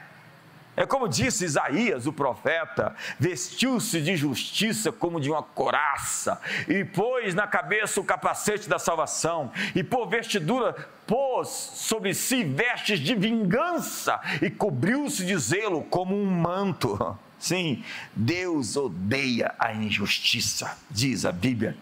[0.75, 7.35] É como disse Isaías, o profeta: vestiu-se de justiça como de uma coraça, e pôs
[7.35, 10.73] na cabeça o capacete da salvação, e por vestidura
[11.07, 17.17] pôs sobre si vestes de vingança, e cobriu-se de zelo como um manto.
[17.39, 21.77] Sim, Deus odeia a injustiça, diz a Bíblia.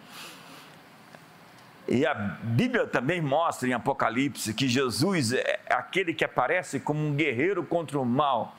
[1.86, 7.14] E a Bíblia também mostra em Apocalipse que Jesus é aquele que aparece como um
[7.14, 8.56] guerreiro contra o mal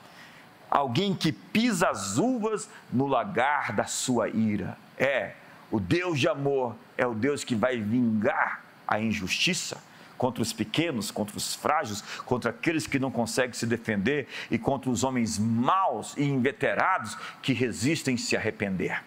[0.72, 4.78] alguém que pisa as uvas no lagar da sua ira.
[4.96, 5.34] É,
[5.70, 9.82] o Deus de amor é o Deus que vai vingar a injustiça
[10.16, 14.88] contra os pequenos, contra os frágeis, contra aqueles que não conseguem se defender e contra
[14.88, 19.04] os homens maus e inveterados que resistem se arrepender.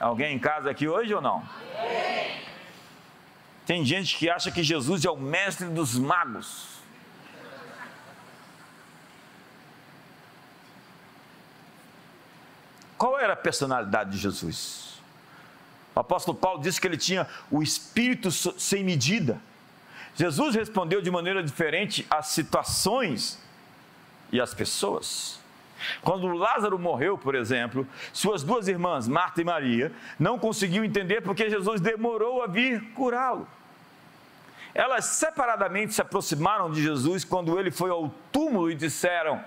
[0.00, 1.48] Alguém em casa aqui hoje ou não?
[3.64, 6.77] Tem gente que acha que Jesus é o mestre dos magos.
[12.98, 15.00] Qual era a personalidade de Jesus?
[15.94, 19.40] O apóstolo Paulo disse que ele tinha o espírito sem medida.
[20.14, 23.40] Jesus respondeu de maneira diferente às situações
[24.32, 25.38] e às pessoas.
[26.02, 31.48] Quando Lázaro morreu, por exemplo, suas duas irmãs, Marta e Maria, não conseguiam entender porque
[31.48, 33.46] Jesus demorou a vir curá-lo.
[34.74, 39.42] Elas separadamente se aproximaram de Jesus quando ele foi ao túmulo e disseram: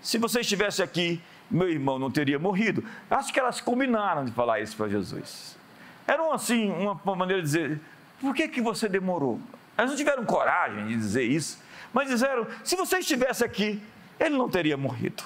[0.00, 2.84] Se você estivesse aqui, meu irmão não teria morrido.
[3.10, 5.56] Acho que elas combinaram de falar isso para Jesus.
[6.06, 7.80] Era assim, uma maneira de dizer:
[8.20, 9.40] Por que, que você demorou?
[9.76, 13.82] Elas não tiveram coragem de dizer isso, mas disseram: Se você estivesse aqui,
[14.18, 15.22] ele não teria morrido.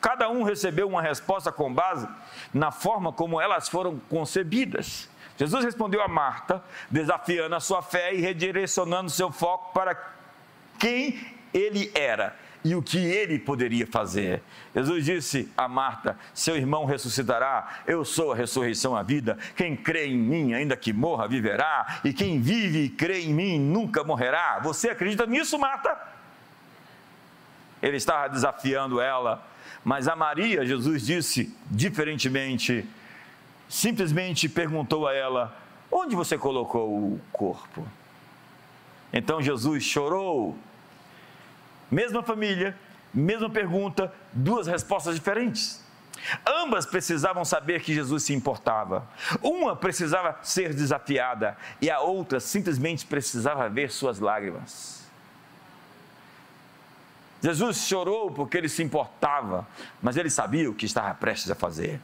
[0.00, 2.08] Cada um recebeu uma resposta com base
[2.52, 5.08] na forma como elas foram concebidas.
[5.38, 9.96] Jesus respondeu a Marta, desafiando a sua fé e redirecionando seu foco para
[10.78, 11.20] quem
[11.54, 14.42] ele era e o que ele poderia fazer.
[14.74, 19.38] Jesus disse a Marta: Seu irmão ressuscitará, eu sou a ressurreição, a vida.
[19.56, 23.58] Quem crê em mim, ainda que morra, viverá, e quem vive e crê em mim
[23.58, 24.60] nunca morrerá.
[24.62, 26.12] Você acredita nisso, Marta?
[27.82, 29.44] ele estava desafiando ela,
[29.84, 32.88] mas a Maria, Jesus disse diferentemente,
[33.68, 35.56] simplesmente perguntou a ela:
[35.90, 37.84] Onde você colocou o corpo?
[39.12, 40.56] Então Jesus chorou.
[41.92, 42.74] Mesma família,
[43.12, 45.84] mesma pergunta, duas respostas diferentes.
[46.46, 49.06] Ambas precisavam saber que Jesus se importava.
[49.42, 55.02] Uma precisava ser desafiada e a outra simplesmente precisava ver suas lágrimas.
[57.42, 59.66] Jesus chorou porque ele se importava,
[60.00, 62.00] mas ele sabia o que estava prestes a fazer.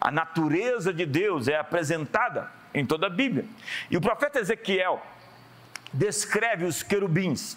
[0.00, 3.44] A natureza de Deus é apresentada em toda a Bíblia.
[3.88, 5.00] E o profeta Ezequiel
[5.92, 7.56] descreve os querubins.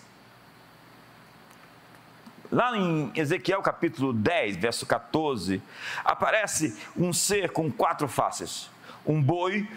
[2.53, 5.59] Lá em Ezequiel capítulo 10, verso 14,
[6.05, 8.69] aparece um ser com quatro faces:
[9.03, 9.67] um boi,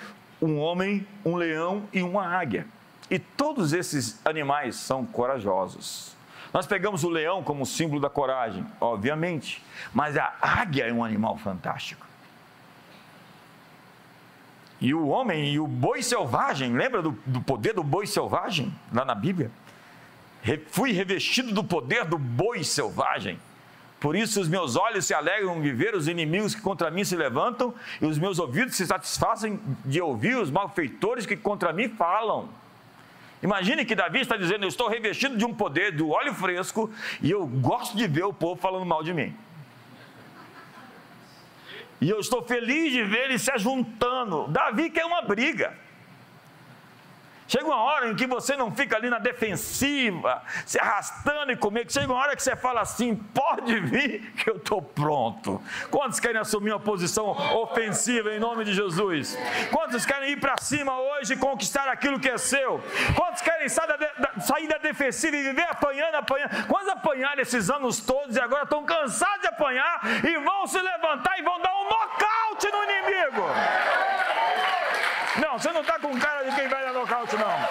[0.42, 2.66] um homem, um leão e uma águia.
[3.10, 6.14] E todos esses animais são corajosos.
[6.52, 9.64] Nós pegamos o leão como símbolo da coragem, obviamente,
[9.94, 12.06] mas a águia é um animal fantástico.
[14.78, 19.02] E o homem e o boi selvagem, lembra do, do poder do boi selvagem lá
[19.02, 19.50] na Bíblia?
[20.68, 23.38] Fui revestido do poder do boi selvagem.
[23.98, 27.16] Por isso os meus olhos se alegram de ver os inimigos que contra mim se
[27.16, 32.48] levantam, e os meus ouvidos se satisfazem de ouvir os malfeitores que contra mim falam.
[33.42, 36.90] Imagine que Davi está dizendo: Eu estou revestido de um poder do óleo fresco
[37.22, 39.34] e eu gosto de ver o povo falando mal de mim.
[42.00, 44.46] E eu estou feliz de ver eles se ajuntando.
[44.48, 45.76] Davi quer uma briga.
[47.48, 51.90] Chega uma hora em que você não fica ali na defensiva, se arrastando e comer.
[51.90, 55.62] Chega uma hora que você fala assim: pode vir que eu estou pronto.
[55.90, 57.26] Quantos querem assumir uma posição
[57.56, 59.38] ofensiva em nome de Jesus?
[59.70, 62.82] Quantos querem ir para cima hoje e conquistar aquilo que é seu?
[63.14, 66.66] Quantos querem sair da, da, sair da defensiva e viver apanhando, apanhando?
[66.66, 71.38] Quantos apanharam esses anos todos e agora estão cansados de apanhar e vão se levantar
[71.38, 73.42] e vão dar um nocaute no inimigo?
[75.40, 77.68] Não, você não está com cara de quem vai dar nocaute, não.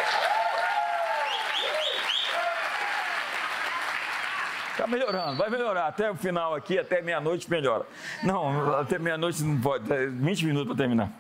[4.86, 5.88] Está melhorando, vai melhorar.
[5.88, 7.88] Até o final aqui, até meia-noite melhora.
[8.24, 11.12] Não, até meia-noite não pode, 20 minutos para terminar.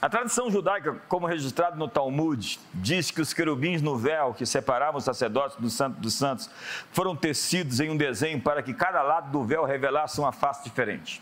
[0.00, 4.98] A tradição judaica, como registrado no Talmud, diz que os querubins no véu que separavam
[4.98, 6.48] os sacerdotes do santo dos santos
[6.92, 11.20] foram tecidos em um desenho para que cada lado do véu revelasse uma face diferente.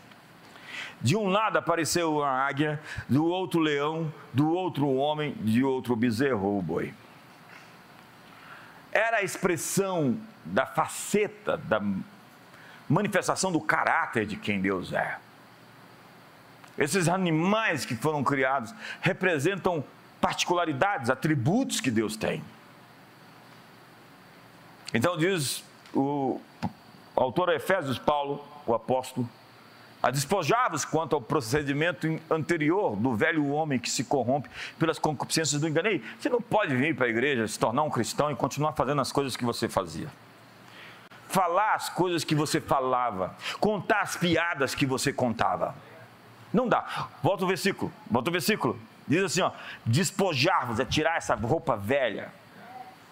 [1.01, 6.45] De um lado apareceu uma águia, do outro leão, do outro homem, de outro bezerro
[6.45, 6.93] ou boi.
[8.91, 11.81] Era a expressão da faceta, da
[12.87, 15.17] manifestação do caráter de quem Deus é.
[16.77, 19.83] Esses animais que foram criados representam
[20.19, 22.43] particularidades, atributos que Deus tem.
[24.93, 25.63] Então diz
[25.93, 26.41] o
[27.15, 29.29] autor Efésios Paulo, o apóstolo,
[30.01, 35.67] a despojavos quanto ao procedimento anterior do velho homem que se corrompe pelas concupiscências do
[35.67, 35.89] engano.
[35.89, 39.01] E você não pode vir para a igreja, se tornar um cristão e continuar fazendo
[39.01, 40.07] as coisas que você fazia.
[41.27, 45.75] Falar as coisas que você falava, contar as piadas que você contava.
[46.51, 47.09] Não dá.
[47.21, 47.91] Volta o versículo.
[48.09, 48.79] Volta o versículo.
[49.07, 49.51] Diz assim, ó:
[49.85, 52.33] despojar-vos é tirar essa roupa velha,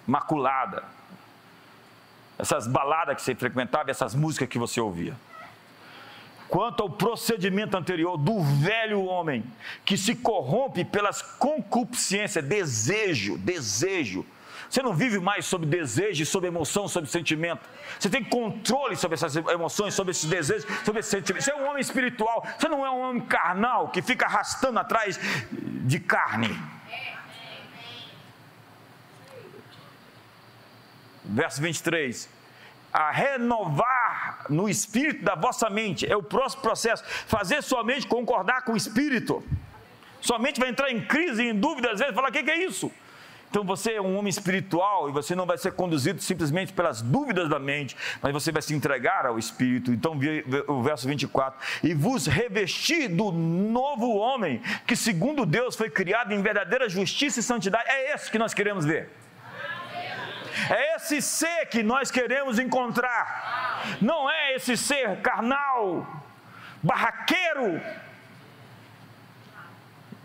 [0.07, 0.83] maculada.
[2.39, 5.15] Essas baladas que você frequentava, essas músicas que você ouvia.
[6.47, 9.43] Quanto ao procedimento anterior do velho homem,
[9.83, 14.25] que se corrompe pelas concupiscências, desejo, desejo,
[14.69, 17.61] você não vive mais sob desejo, sob emoção, sob sentimento.
[17.99, 21.45] Você tem controle sobre essas emoções, sobre esses desejos, sobre esses sentimentos.
[21.45, 22.45] Você é um homem espiritual.
[22.57, 25.17] Você não é um homem carnal que fica arrastando atrás
[25.51, 26.57] de carne.
[31.23, 32.29] Verso 23.
[32.91, 34.06] A renovar
[34.49, 37.03] no espírito da vossa mente é o próximo processo.
[37.27, 39.43] Fazer sua mente concordar com o espírito.
[40.21, 42.91] Sua mente vai entrar em crise, em dúvida, às vezes, falar: o que é isso?
[43.49, 47.49] Então você é um homem espiritual e você não vai ser conduzido simplesmente pelas dúvidas
[47.49, 49.91] da mente, mas você vai se entregar ao Espírito.
[49.91, 50.19] Então,
[50.67, 56.41] o verso 24: E vos revestir do novo homem, que segundo Deus foi criado em
[56.41, 57.89] verdadeira justiça e santidade.
[57.89, 59.09] É esse que nós queremos ver.
[60.69, 63.97] É esse ser que nós queremos encontrar.
[64.01, 66.05] Não é esse ser carnal,
[66.81, 67.81] barraqueiro,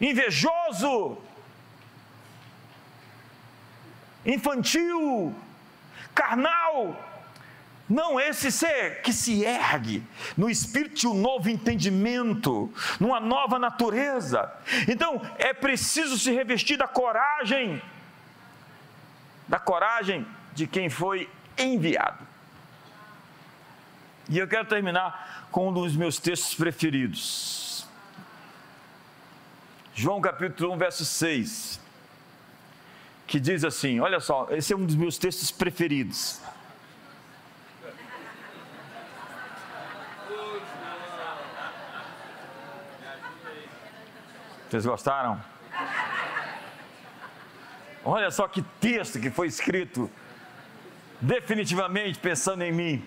[0.00, 1.18] invejoso,
[4.24, 5.34] infantil,
[6.14, 7.08] carnal.
[7.88, 10.02] Não, esse ser que se ergue
[10.36, 14.50] no espírito de um novo entendimento, numa nova natureza.
[14.88, 17.82] Então, é preciso se revestir da coragem,
[19.48, 21.28] da coragem de quem foi
[21.58, 22.26] enviado.
[24.28, 27.86] E eu quero terminar com um dos meus textos preferidos.
[29.94, 31.82] João capítulo 1, verso 6
[33.32, 36.38] que diz assim: olha só, esse é um dos meus textos preferidos.
[44.68, 45.42] Vocês gostaram?
[48.04, 50.10] Olha só que texto que foi escrito,
[51.20, 53.06] definitivamente pensando em mim.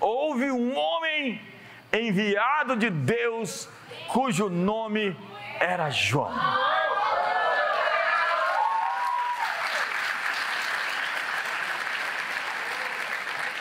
[0.00, 1.40] Houve um homem
[1.92, 3.68] enviado de Deus,
[4.08, 5.16] cujo nome
[5.60, 6.32] era João.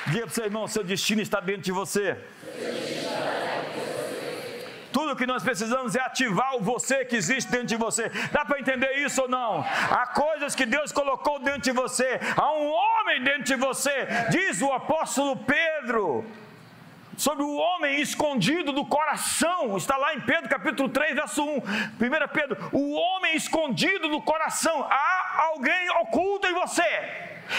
[0.07, 2.17] Diga para o seu irmão: seu destino está dentro de você.
[5.11, 8.07] Tudo que nós precisamos é ativar o você que existe dentro de você.
[8.31, 9.59] Dá para entender isso ou não?
[9.59, 12.17] Há coisas que Deus colocou dentro de você.
[12.37, 14.07] Há um homem dentro de você.
[14.29, 16.25] Diz o apóstolo Pedro
[17.17, 19.75] sobre o homem escondido do coração.
[19.75, 21.57] Está lá em Pedro capítulo 3, verso 1.
[21.57, 21.61] 1
[22.31, 24.87] Pedro, o homem escondido do coração.
[24.89, 26.89] Há alguém oculto em você.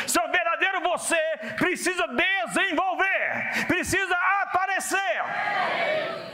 [0.06, 1.20] Seu verdadeiro você
[1.58, 6.31] precisa desenvolver, precisa aparecer.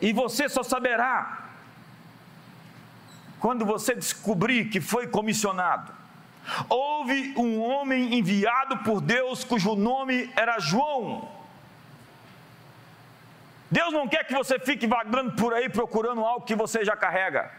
[0.00, 1.48] E você só saberá
[3.40, 5.92] quando você descobrir que foi comissionado.
[6.68, 11.36] Houve um homem enviado por Deus cujo nome era João.
[13.70, 17.50] Deus não quer que você fique vagando por aí procurando algo que você já carrega.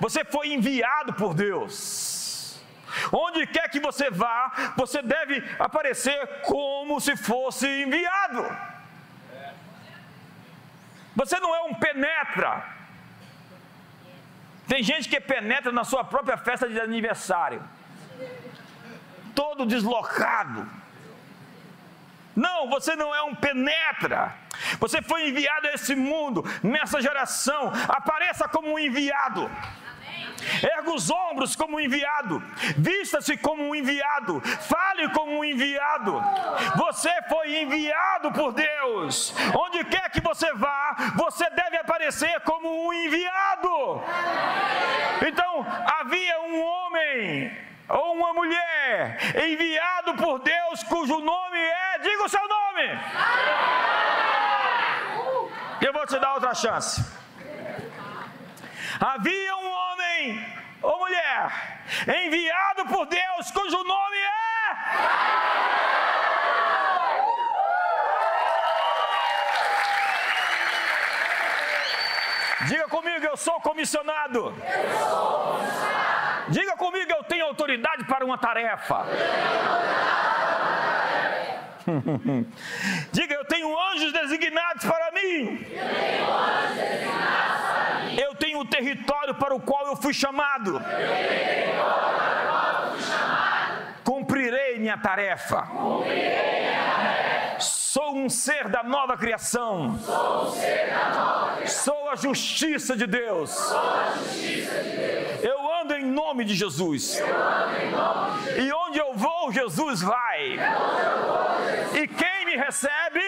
[0.00, 2.62] Você foi enviado por Deus.
[3.12, 8.71] Onde quer que você vá, você deve aparecer como se fosse enviado.
[11.14, 12.64] Você não é um penetra.
[14.66, 17.62] Tem gente que penetra na sua própria festa de aniversário,
[19.34, 20.66] todo deslocado.
[22.34, 24.34] Não, você não é um penetra.
[24.78, 27.70] Você foi enviado a esse mundo, nessa geração.
[27.88, 29.50] Apareça como um enviado.
[30.62, 32.42] Erga os ombros como um enviado,
[32.76, 36.22] vista-se como um enviado, fale como um enviado.
[36.76, 39.34] Você foi enviado por Deus.
[39.58, 44.02] Onde quer que você vá, você deve aparecer como um enviado.
[45.26, 45.66] Então,
[46.00, 47.56] havia um homem
[47.88, 52.98] ou uma mulher enviado por Deus, cujo nome é, diga o seu nome.
[55.80, 57.04] Eu vou te dar outra chance.
[59.00, 59.61] Havia um
[60.82, 61.50] ou mulher
[62.24, 64.32] enviado por Deus, cujo nome é.
[72.66, 74.54] Diga comigo, eu sou comissionado.
[76.48, 79.04] Diga comigo, eu tenho autoridade para uma tarefa.
[83.12, 85.66] Diga, eu tenho anjos designados para mim.
[85.70, 87.22] Eu tenho anjos designados
[88.18, 90.80] eu tenho o território para o qual eu fui chamado.
[94.04, 95.66] Cumprirei minha tarefa.
[97.58, 99.98] Sou um ser da nova criação.
[101.66, 103.50] Sou, a justiça de Deus.
[105.42, 107.20] Eu ando em nome de Jesus.
[108.56, 110.56] E onde eu vou, Jesus vai.
[112.00, 113.26] E quem me recebe,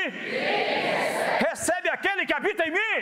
[1.49, 3.01] recebe aquele que habita em mim.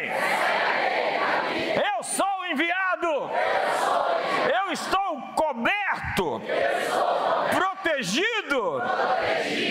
[1.95, 3.07] Eu sou enviado.
[3.07, 4.51] Eu, enviado.
[4.67, 6.43] Eu estou coberto.
[6.47, 7.55] Eu.
[7.55, 7.73] Protegido.
[7.93, 8.83] protegido.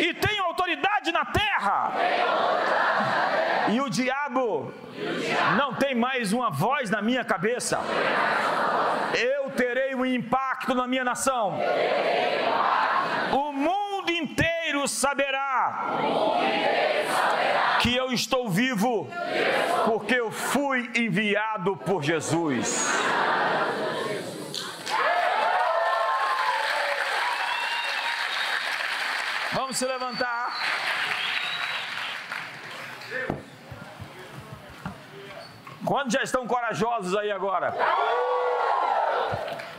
[0.04, 1.92] E tenho autoridade na terra.
[3.70, 4.74] E o diabo
[5.58, 7.80] não tem mais uma voz na minha cabeça.
[9.14, 11.58] Eu terei um impacto na minha nação.
[13.32, 15.98] O mundo inteiro saberá
[17.82, 19.08] que eu estou vivo
[19.86, 22.88] porque eu fui enviado por Jesus.
[29.54, 30.54] Vamos se levantar.
[35.84, 37.74] Quantos já estão corajosos aí agora?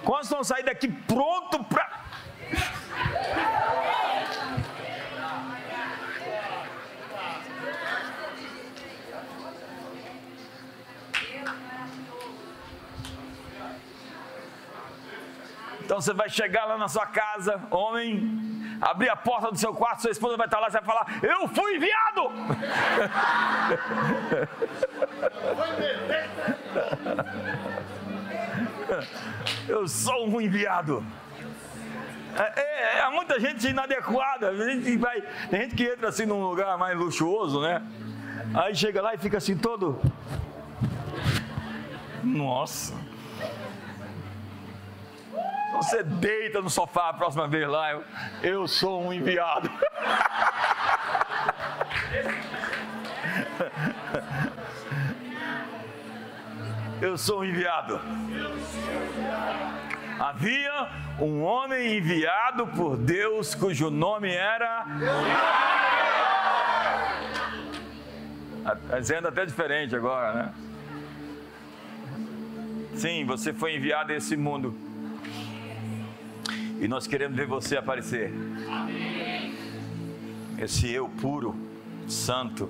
[0.05, 2.03] Quantos estão saindo daqui pronto para.
[15.93, 18.41] Então você vai chegar lá na sua casa, homem,
[18.81, 21.47] abrir a porta do seu quarto, sua esposa vai estar lá, você vai falar: Eu
[21.49, 22.33] fui enviado!
[29.69, 31.05] Eu sou um enviado.
[32.39, 34.49] É, é, é, muita gente inadequada.
[34.49, 35.21] A gente vai,
[35.51, 37.83] tem gente que entra assim num lugar mais luxuoso, né?
[38.55, 40.01] Aí chega lá e fica assim todo.
[42.25, 43.12] Nossa.
[45.73, 47.93] Você deita no sofá a próxima vez lá.
[47.93, 48.05] Eu,
[48.43, 49.71] eu sou um enviado.
[57.01, 58.01] Eu sou um enviado.
[60.21, 64.87] Havia um homem enviado por Deus cujo nome era.
[69.01, 70.55] Dizendo até diferente agora, né?
[72.95, 74.92] Sim, você foi enviado a esse mundo
[76.81, 78.33] e nós queremos ver você aparecer.
[80.59, 81.55] Esse eu puro,
[82.09, 82.69] santo,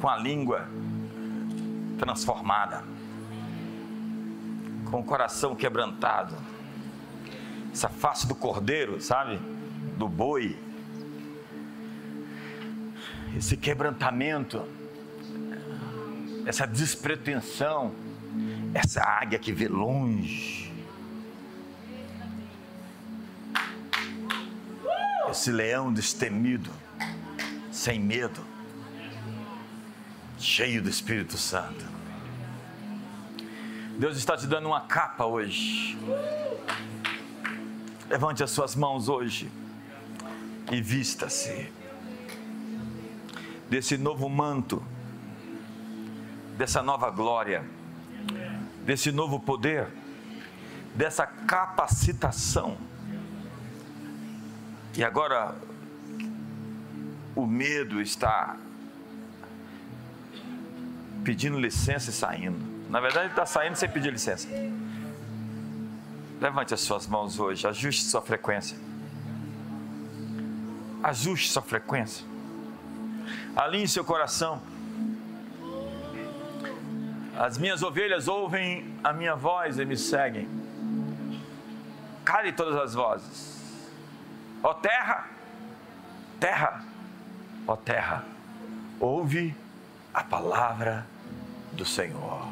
[0.00, 0.68] com a língua
[1.98, 2.82] transformada,
[4.90, 6.34] com o coração quebrantado,
[7.72, 9.38] essa face do cordeiro, sabe?
[9.96, 10.58] Do boi,
[13.36, 14.64] esse quebrantamento,
[16.46, 17.94] essa despretensão,
[18.74, 20.59] essa águia que vê longe
[25.30, 26.70] esse leão destemido,
[27.70, 28.44] sem medo,
[30.38, 31.84] cheio do Espírito Santo.
[33.98, 35.98] Deus está te dando uma capa hoje.
[38.08, 39.50] Levante as suas mãos hoje
[40.72, 41.70] e vista-se
[43.68, 44.82] desse novo manto,
[46.56, 47.64] dessa nova glória,
[48.84, 49.88] desse novo poder,
[50.96, 52.76] dessa capacitação
[54.96, 55.54] e agora
[57.34, 58.56] o medo está
[61.24, 62.58] pedindo licença e saindo.
[62.88, 64.48] Na verdade, ele está saindo sem pedir licença.
[66.40, 68.76] Levante as suas mãos hoje, ajuste sua frequência.
[71.02, 72.26] Ajuste sua frequência.
[73.54, 74.60] Alinhe seu coração.
[77.38, 80.48] As minhas ovelhas ouvem a minha voz e me seguem.
[82.24, 83.59] Cale todas as vozes.
[84.62, 85.30] Ó terra,
[86.38, 86.84] terra,
[87.66, 88.24] ó terra,
[89.00, 89.56] ouve
[90.12, 91.06] a palavra
[91.72, 92.42] do Senhor.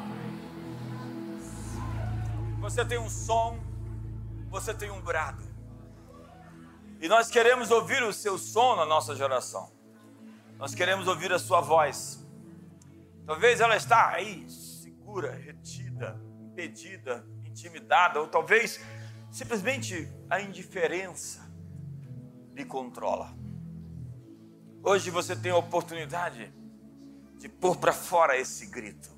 [2.61, 3.59] Você tem um som,
[4.49, 5.43] você tem um brado.
[6.99, 9.71] E nós queremos ouvir o seu som na nossa geração.
[10.57, 12.27] Nós queremos ouvir a sua voz.
[13.25, 18.83] Talvez ela está aí, segura, retida, impedida, intimidada, ou talvez
[19.31, 21.48] simplesmente a indiferença
[22.59, 23.33] lhe controla.
[24.83, 26.53] Hoje você tem a oportunidade
[27.37, 29.09] de pôr para fora esse grito,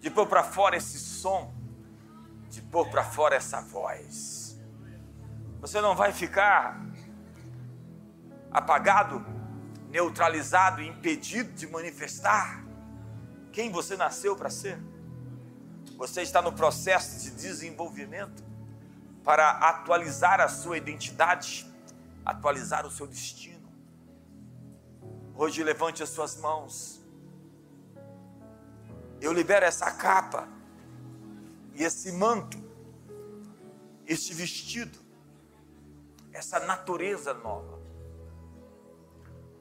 [0.00, 1.54] de pôr para fora esse som,
[2.50, 4.60] de pôr para fora essa voz.
[5.60, 6.78] Você não vai ficar
[8.50, 9.24] apagado,
[9.88, 12.62] neutralizado, impedido de manifestar
[13.50, 14.78] quem você nasceu para ser.
[15.96, 18.44] Você está no processo de desenvolvimento
[19.24, 21.74] para atualizar a sua identidade
[22.26, 23.72] atualizar o seu destino.
[25.36, 27.00] Hoje levante as suas mãos.
[29.20, 30.48] Eu libero essa capa
[31.74, 32.58] e esse manto,
[34.06, 34.98] este vestido,
[36.32, 37.78] essa natureza nova.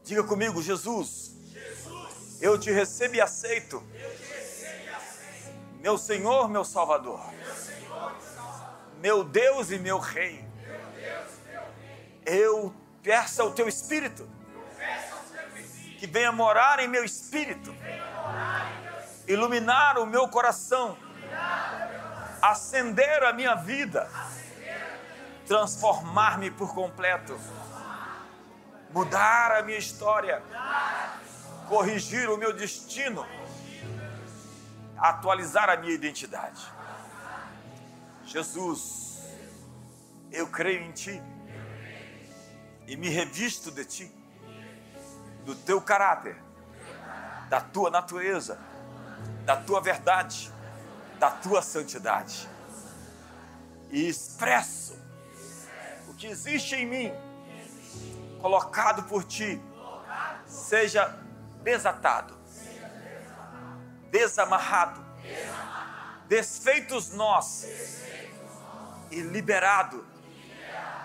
[0.04, 5.80] Diga comigo, Jesus, Jesus eu te recebo e aceito, recebo e aceito.
[5.80, 6.66] Meu, Senhor, meu
[7.30, 8.80] meu, Senhor, meu, Salvador.
[9.02, 10.55] meu Deus e meu Rei.
[12.26, 12.74] Eu
[13.04, 14.28] peço ao teu Espírito
[15.98, 17.74] que venha morar em meu espírito,
[19.28, 20.98] iluminar o meu coração,
[22.42, 24.10] acender a minha vida,
[25.48, 27.40] transformar-me por completo,
[28.92, 30.44] mudar a minha história,
[31.68, 33.26] corrigir o meu destino,
[34.98, 36.62] atualizar a minha identidade.
[38.26, 39.24] Jesus,
[40.32, 41.22] eu creio em Ti
[42.88, 44.12] e me revisto de Ti
[45.46, 46.36] do teu caráter,
[47.50, 48.58] da tua natureza,
[49.46, 50.52] da tua verdade,
[51.20, 52.50] da tua santidade.
[53.92, 55.00] E expresso
[56.08, 57.14] o que existe em mim,
[58.42, 59.62] colocado por ti,
[60.48, 61.08] seja
[61.62, 62.36] desatado,
[64.12, 65.06] desamarrado,
[66.28, 67.66] desfeitos nós
[69.12, 70.06] e liberado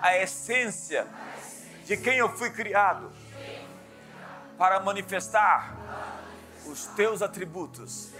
[0.00, 1.06] a essência
[1.90, 3.10] de quem eu fui criado
[4.56, 5.76] para manifestar
[6.64, 8.12] os teus atributos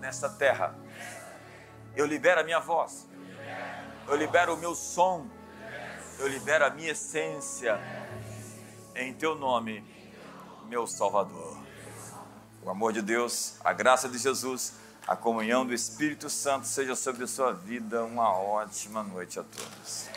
[0.00, 0.74] nessa terra.
[1.94, 3.06] Eu libero a minha voz,
[4.08, 5.28] eu libero o meu som,
[6.18, 7.80] eu libero a minha essência
[8.96, 9.84] em teu nome,
[10.66, 11.56] meu Salvador.
[12.64, 14.74] O amor de Deus, a graça de Jesus,
[15.06, 18.02] a comunhão do Espírito Santo seja sobre a sua vida.
[18.02, 20.08] Uma ótima noite a todos.